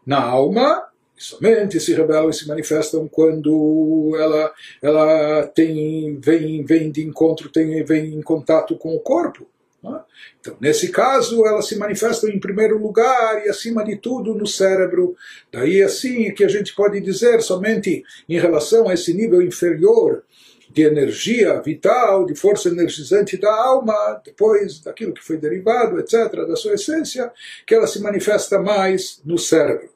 [0.06, 0.88] na alma,
[1.18, 7.84] somente se revelam e se manifestam quando ela, ela tem, vem, vem de encontro, tem,
[7.84, 9.46] vem em contato com o corpo.
[9.84, 10.00] É?
[10.40, 15.16] Então, nesse caso, elas se manifestam em primeiro lugar e, acima de tudo, no cérebro.
[15.52, 20.24] Daí, assim, que a gente pode dizer somente em relação a esse nível inferior
[20.72, 26.56] de energia vital, de força energizante da alma, depois daquilo que foi derivado, etc., da
[26.56, 27.32] sua essência,
[27.66, 29.90] que ela se manifesta mais no cérebro.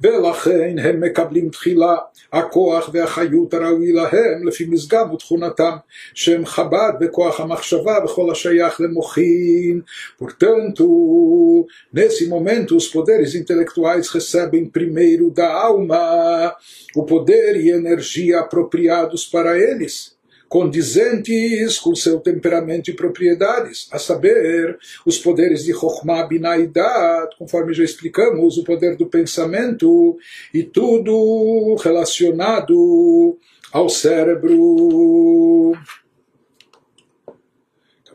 [0.00, 1.96] ולכן הם מקבלים תחילה
[2.32, 5.76] הכוח והחיות הראוי להם לפי משגב ותכונתם,
[6.14, 9.80] שהם חב"ד בכוח המחשבה וכל השייך למוחין.
[10.20, 16.54] Portanto, nesse momento, os poderes intelectuais recebem primeiro da alma
[16.94, 20.14] o poder e energia apropriados para eles
[20.49, 27.37] condizentes com seu temperamento e propriedades, a saber, os poderes de Chokhmah, Binah e Dat,
[27.37, 30.17] conforme já explicamos, o poder do pensamento
[30.51, 33.37] e tudo relacionado
[33.71, 35.73] ao cérebro.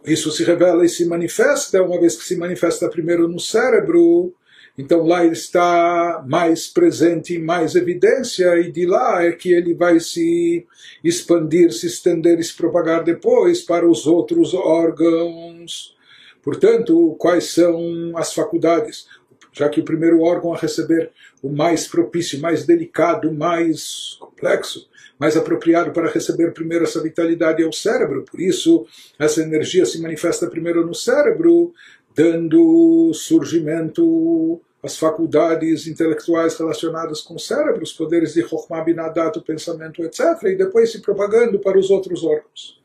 [0.05, 4.35] Isso se revela e se manifesta, uma vez que se manifesta primeiro no cérebro,
[4.77, 10.66] então lá está mais presente, mais evidência, e de lá é que ele vai se
[11.03, 15.94] expandir, se estender e se propagar depois para os outros órgãos.
[16.43, 19.07] Portanto, quais são as faculdades?
[19.53, 24.89] Já que o primeiro órgão a receber o mais propício, mais delicado, mais complexo,
[25.19, 28.24] mais apropriado para receber primeiro essa vitalidade é o cérebro.
[28.24, 28.86] Por isso,
[29.19, 31.73] essa energia se manifesta primeiro no cérebro,
[32.16, 39.41] dando surgimento as faculdades intelectuais relacionadas com o cérebro, os poderes de Chokhmah Binadat, o
[39.41, 42.80] pensamento, etc., e depois se propagando para os outros órgãos.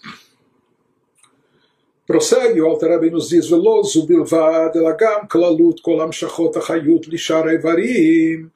[2.06, 7.48] Prossegue, o Alter nos diz, ולא זו בלבד, אלא גם כללות כל המשכות החיות לשאר
[7.48, 8.48] האיברים,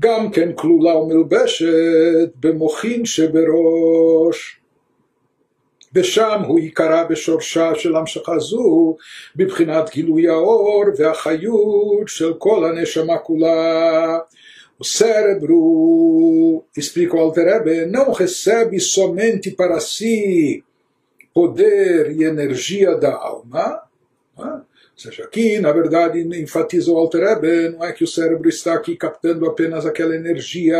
[0.00, 4.59] גם כן כלולה ומלבשת במוחין שבראש.
[5.94, 8.96] ושם הוא ייקרא בשורשה של המשכה זו
[9.36, 14.18] בבחינת גילוי האור והחיות של כל הנשמה כולה.
[14.78, 20.62] O cérebro, explica o Alter não recebe somente para si
[21.32, 23.82] poder e energia da alma,
[24.36, 24.60] né?
[24.60, 28.96] ou seja, aqui, na verdade, enfatiza o Alter não é que o cérebro está aqui
[28.96, 30.78] captando apenas aquela energia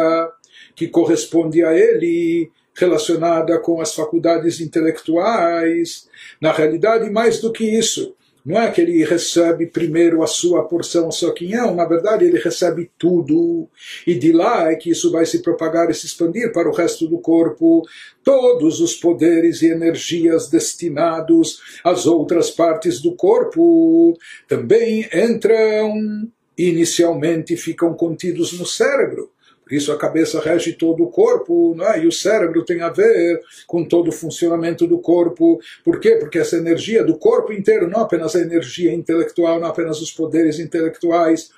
[0.74, 6.07] que corresponde a ele, relacionada com as faculdades intelectuais.
[6.39, 11.11] Na realidade, mais do que isso, não é que ele recebe primeiro a sua porção
[11.11, 13.67] soquinhão, na verdade ele recebe tudo,
[14.05, 17.07] e de lá é que isso vai se propagar e se expandir para o resto
[17.07, 17.83] do corpo.
[18.23, 24.17] Todos os poderes e energias destinados às outras partes do corpo
[24.47, 26.27] também entram,
[26.57, 29.29] inicialmente ficam contidos no cérebro
[29.71, 32.03] isso a cabeça rege todo o corpo, não é?
[32.03, 35.59] e o cérebro tem a ver com todo o funcionamento do corpo.
[35.83, 36.17] Por quê?
[36.17, 40.59] Porque essa energia do corpo inteiro, não apenas a energia intelectual, não apenas os poderes
[40.59, 41.49] intelectuais,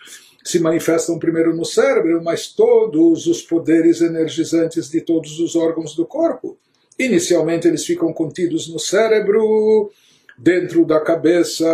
[0.44, 6.06] se manifestam primeiro no cérebro, mas todos os poderes energizantes de todos os órgãos do
[6.06, 6.58] corpo.
[7.00, 9.90] Inicialmente eles ficam contidos no cérebro,
[10.38, 11.66] dentro da cabeça,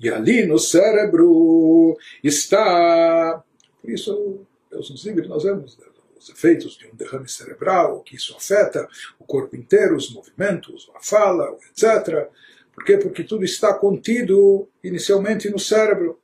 [0.00, 3.42] e ali no cérebro está.
[3.80, 4.40] Por isso
[4.72, 5.78] Deus nos livre, nós vemos
[6.18, 8.88] os efeitos de um derrame cerebral, que isso afeta
[9.18, 12.28] o corpo inteiro, os movimentos, a fala, etc.
[12.72, 12.96] Por quê?
[12.96, 16.18] Porque tudo está contido inicialmente no cérebro.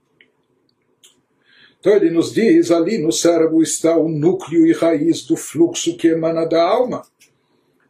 [1.79, 6.09] Então ele nos diz, ali no cérebro está o núcleo e raiz do fluxo que
[6.09, 7.03] emana da alma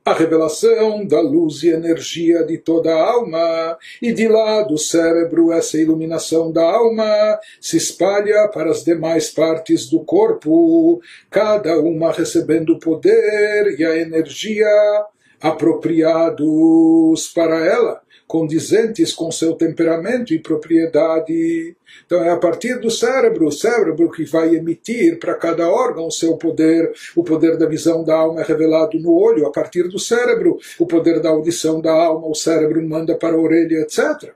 [0.08, 5.52] a revelação da luz e energia de toda a alma, e de lá do cérebro
[5.52, 12.70] essa iluminação da alma se espalha para as demais partes do corpo, cada uma recebendo
[12.70, 14.66] o poder e a energia
[15.42, 21.74] apropriados para ela condizentes com seu temperamento e propriedade.
[22.04, 26.12] Então é a partir do cérebro, o cérebro que vai emitir para cada órgão o
[26.12, 26.92] seu poder.
[27.16, 30.58] O poder da visão da alma é revelado no olho, a partir do cérebro.
[30.78, 34.34] O poder da audição da alma, o cérebro manda para a orelha, etc.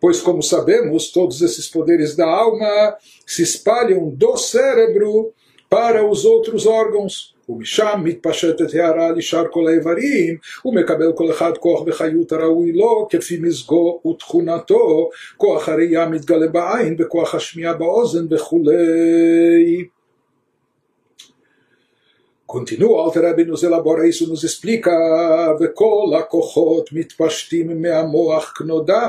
[0.00, 5.32] Pois, como sabemos, todos esses poderes da alma se espalham do cérebro
[5.68, 7.36] para os outros órgãos.
[7.49, 14.01] ומשם מתפשטת הערה לשאר כל האיברים, ומקבל כל אחד כוח וחיות הראוי לו, כפי מזגו
[14.07, 19.85] ותכונתו, כוח הראייה מתגלה בעין, וכוח השמיעה באוזן וכולי.
[22.47, 24.91] Continua, Alter Rebbe nos elabora isso, nos explica,
[25.59, 29.07] וכל הכוחות מתפשטים מהמוח כנודע,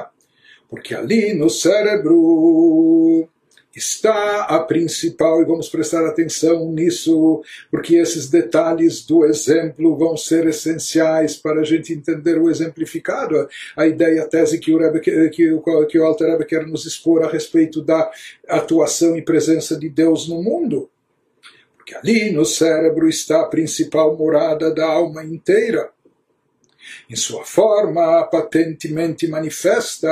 [0.70, 3.28] porque ali no cérebro
[3.75, 10.47] está a principal, e vamos prestar atenção nisso, porque esses detalhes do exemplo vão ser
[10.47, 15.29] essenciais para a gente entender o exemplificado, a ideia, a tese que o, Rebbe, que,
[15.29, 18.11] que, que o Alter Rebbe quer nos expor a respeito da
[18.47, 20.89] atuação e presença de Deus no mundo.
[21.77, 25.89] Porque ali no cérebro está a principal morada da alma inteira
[27.09, 30.09] em sua forma patentemente manifesta,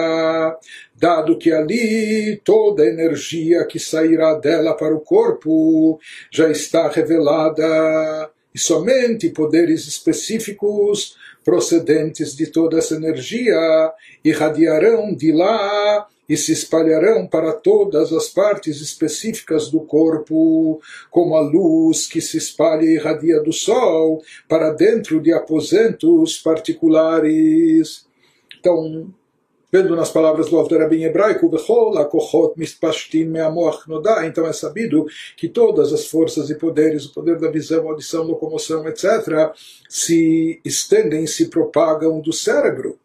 [0.95, 5.99] dado que ali toda a energia que sairá dela para o corpo
[6.31, 13.55] já está revelada e somente poderes específicos procedentes de toda essa energia
[14.23, 20.79] irradiarão de lá e se espalharão para todas as partes específicas do corpo,
[21.09, 28.05] como a luz que se espalha e irradia do sol para dentro de aposentos particulares.
[28.59, 29.11] Então,
[29.71, 31.49] vendo nas palavras do autor em hebraico,
[34.25, 38.87] então é sabido que todas as forças e poderes, o poder da visão, audição, locomoção,
[38.87, 39.51] etc.,
[39.87, 42.99] se estendem, se propagam do cérebro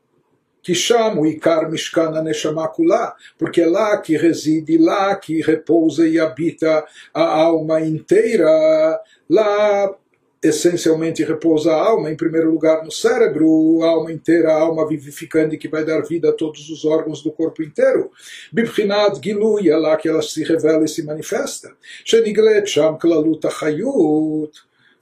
[0.64, 6.18] que chama o Ikar Mishkan Neshamakula, porque é lá que reside, lá que repousa e
[6.18, 9.94] habita a alma inteira, lá
[10.42, 15.56] essencialmente repousa a alma, em primeiro lugar no cérebro, a alma inteira, a alma vivificante
[15.56, 18.10] que vai dar vida a todos os órgãos do corpo inteiro.
[18.52, 21.74] Bibchinat Gilui, é lá que ela se revela e se manifesta.
[22.04, 24.52] Sheniglet Sham Klalut Achayut,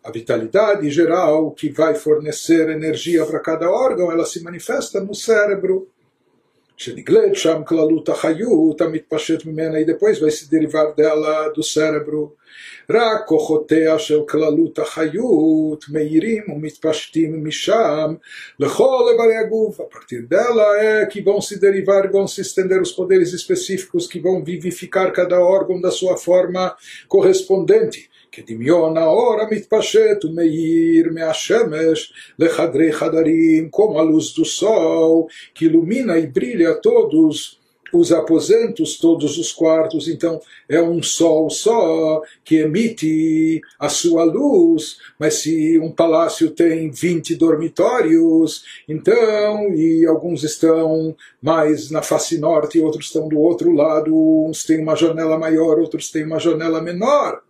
[0.03, 5.87] a vitalidade geral que vai fornecer energia para cada órgão, ela se manifesta no cérebro.
[6.79, 12.35] שנגלית שם כללות החיות המתפשט ממנה, e depois vai se derivar dela do cérebro.
[12.89, 18.13] רק כוחותיה של כללות החיות מאירים ומתפשטים משם
[18.59, 19.81] לכל איברי הגוף.
[19.81, 24.19] A partir dela é que vão se derivar, vão se estender os poderes específicos que
[24.19, 25.81] vão vivificar cada órgão
[28.31, 28.87] da sua forma correspondente.
[28.87, 36.27] כדמיון האור המתפשט ומאיר מהשמש לחדרי חדרים, como a luz do sol, que ilumina e
[36.27, 37.57] brilha todos
[37.93, 44.97] os aposentos, todos os quartos, então é um sol só que emite a sua luz,
[45.17, 52.79] mas se um palácio tem 20 dormitórios, então, e alguns estão mais na face norte,
[52.79, 57.41] outros estão do outro lado, uns têm uma janela maior, outros têm uma janela menor.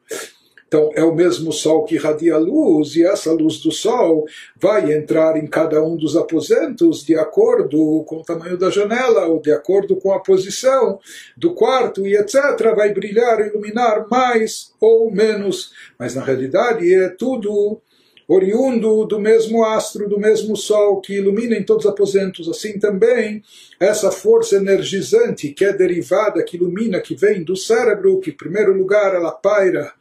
[0.73, 4.25] Então, é o mesmo sol que irradia a luz, e essa luz do sol
[4.57, 9.39] vai entrar em cada um dos aposentos de acordo com o tamanho da janela, ou
[9.39, 10.99] de acordo com a posição
[11.37, 12.75] do quarto, e etc.
[12.75, 15.73] Vai brilhar, iluminar mais ou menos.
[15.99, 17.79] Mas, na realidade, é tudo
[18.27, 22.49] oriundo do mesmo astro, do mesmo sol que ilumina em todos os aposentos.
[22.49, 23.43] Assim também,
[23.79, 28.73] essa força energizante que é derivada, que ilumina, que vem do cérebro, que em primeiro
[28.73, 29.93] lugar ela paira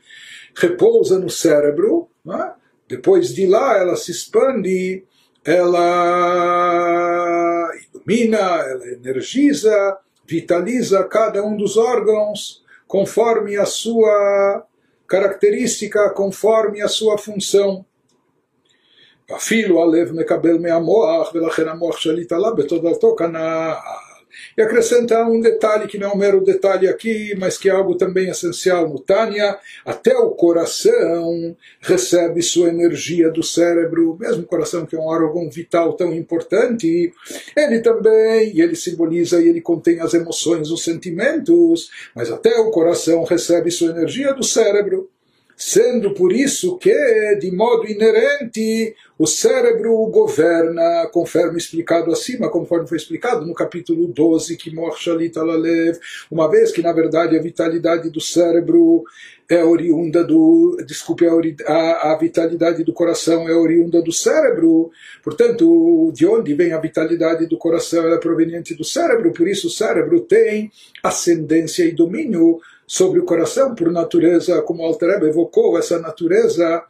[0.55, 2.53] repousa no cérebro, é?
[2.89, 5.05] depois de lá ela se expande,
[5.45, 5.81] ela
[7.93, 14.65] ilumina, ela energiza, vitaliza cada um dos órgãos conforme a sua
[15.09, 17.85] característica, conforme a sua função.
[19.37, 23.73] אפילו הלב מקבל מהמוח ולכן המוח שליט עליו בתודעתו כנ"ל
[24.58, 27.96] e acrescenta um detalhe que não é um mero detalhe aqui, mas que é algo
[27.96, 34.86] também essencial no Tânia: até o coração recebe sua energia do cérebro, mesmo o coração
[34.86, 37.14] que é um órgão vital tão importante,
[37.56, 43.24] ele também, ele simboliza e ele contém as emoções, os sentimentos, mas até o coração
[43.24, 45.10] recebe sua energia do cérebro
[45.62, 46.92] sendo por isso que,
[47.40, 54.58] de modo inerente, o cérebro governa, conforme explicado acima, conforme foi explicado no capítulo 12,
[54.58, 56.00] que Lalev,
[56.32, 59.04] uma vez que, na verdade, a vitalidade do cérebro
[59.48, 60.78] é oriunda do.
[60.84, 61.26] Desculpe,
[61.68, 64.90] a, a vitalidade do coração é oriunda do cérebro.
[65.24, 68.04] Portanto, de onde vem a vitalidade do coração?
[68.04, 70.72] Ela é proveniente do cérebro, por isso o cérebro tem
[71.04, 72.60] ascendência e domínio
[72.92, 76.84] sobre o coração por natureza, como Alter evocou essa natureza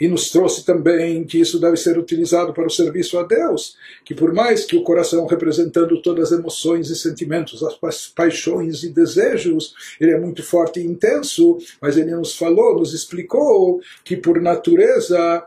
[0.00, 4.14] e nos trouxe também que isso deve ser utilizado para o serviço a Deus, que
[4.14, 9.74] por mais que o coração representando todas as emoções e sentimentos, as paixões e desejos,
[10.00, 15.44] ele é muito forte e intenso, mas ele nos falou, nos explicou que por natureza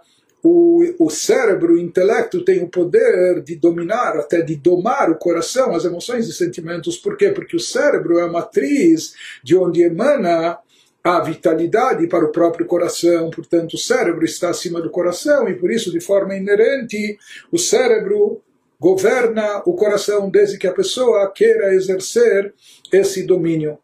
[0.47, 5.73] o, o cérebro, o intelecto tem o poder de dominar, até de domar o coração,
[5.73, 6.97] as emoções e sentimentos.
[6.97, 7.31] Por quê?
[7.31, 10.59] Porque o cérebro é a matriz de onde emana
[11.03, 15.71] a vitalidade para o próprio coração, portanto, o cérebro está acima do coração e por
[15.71, 17.17] isso, de forma inerente,
[17.51, 18.41] o cérebro
[18.79, 22.53] governa o coração desde que a pessoa queira exercer
[22.91, 23.79] esse domínio.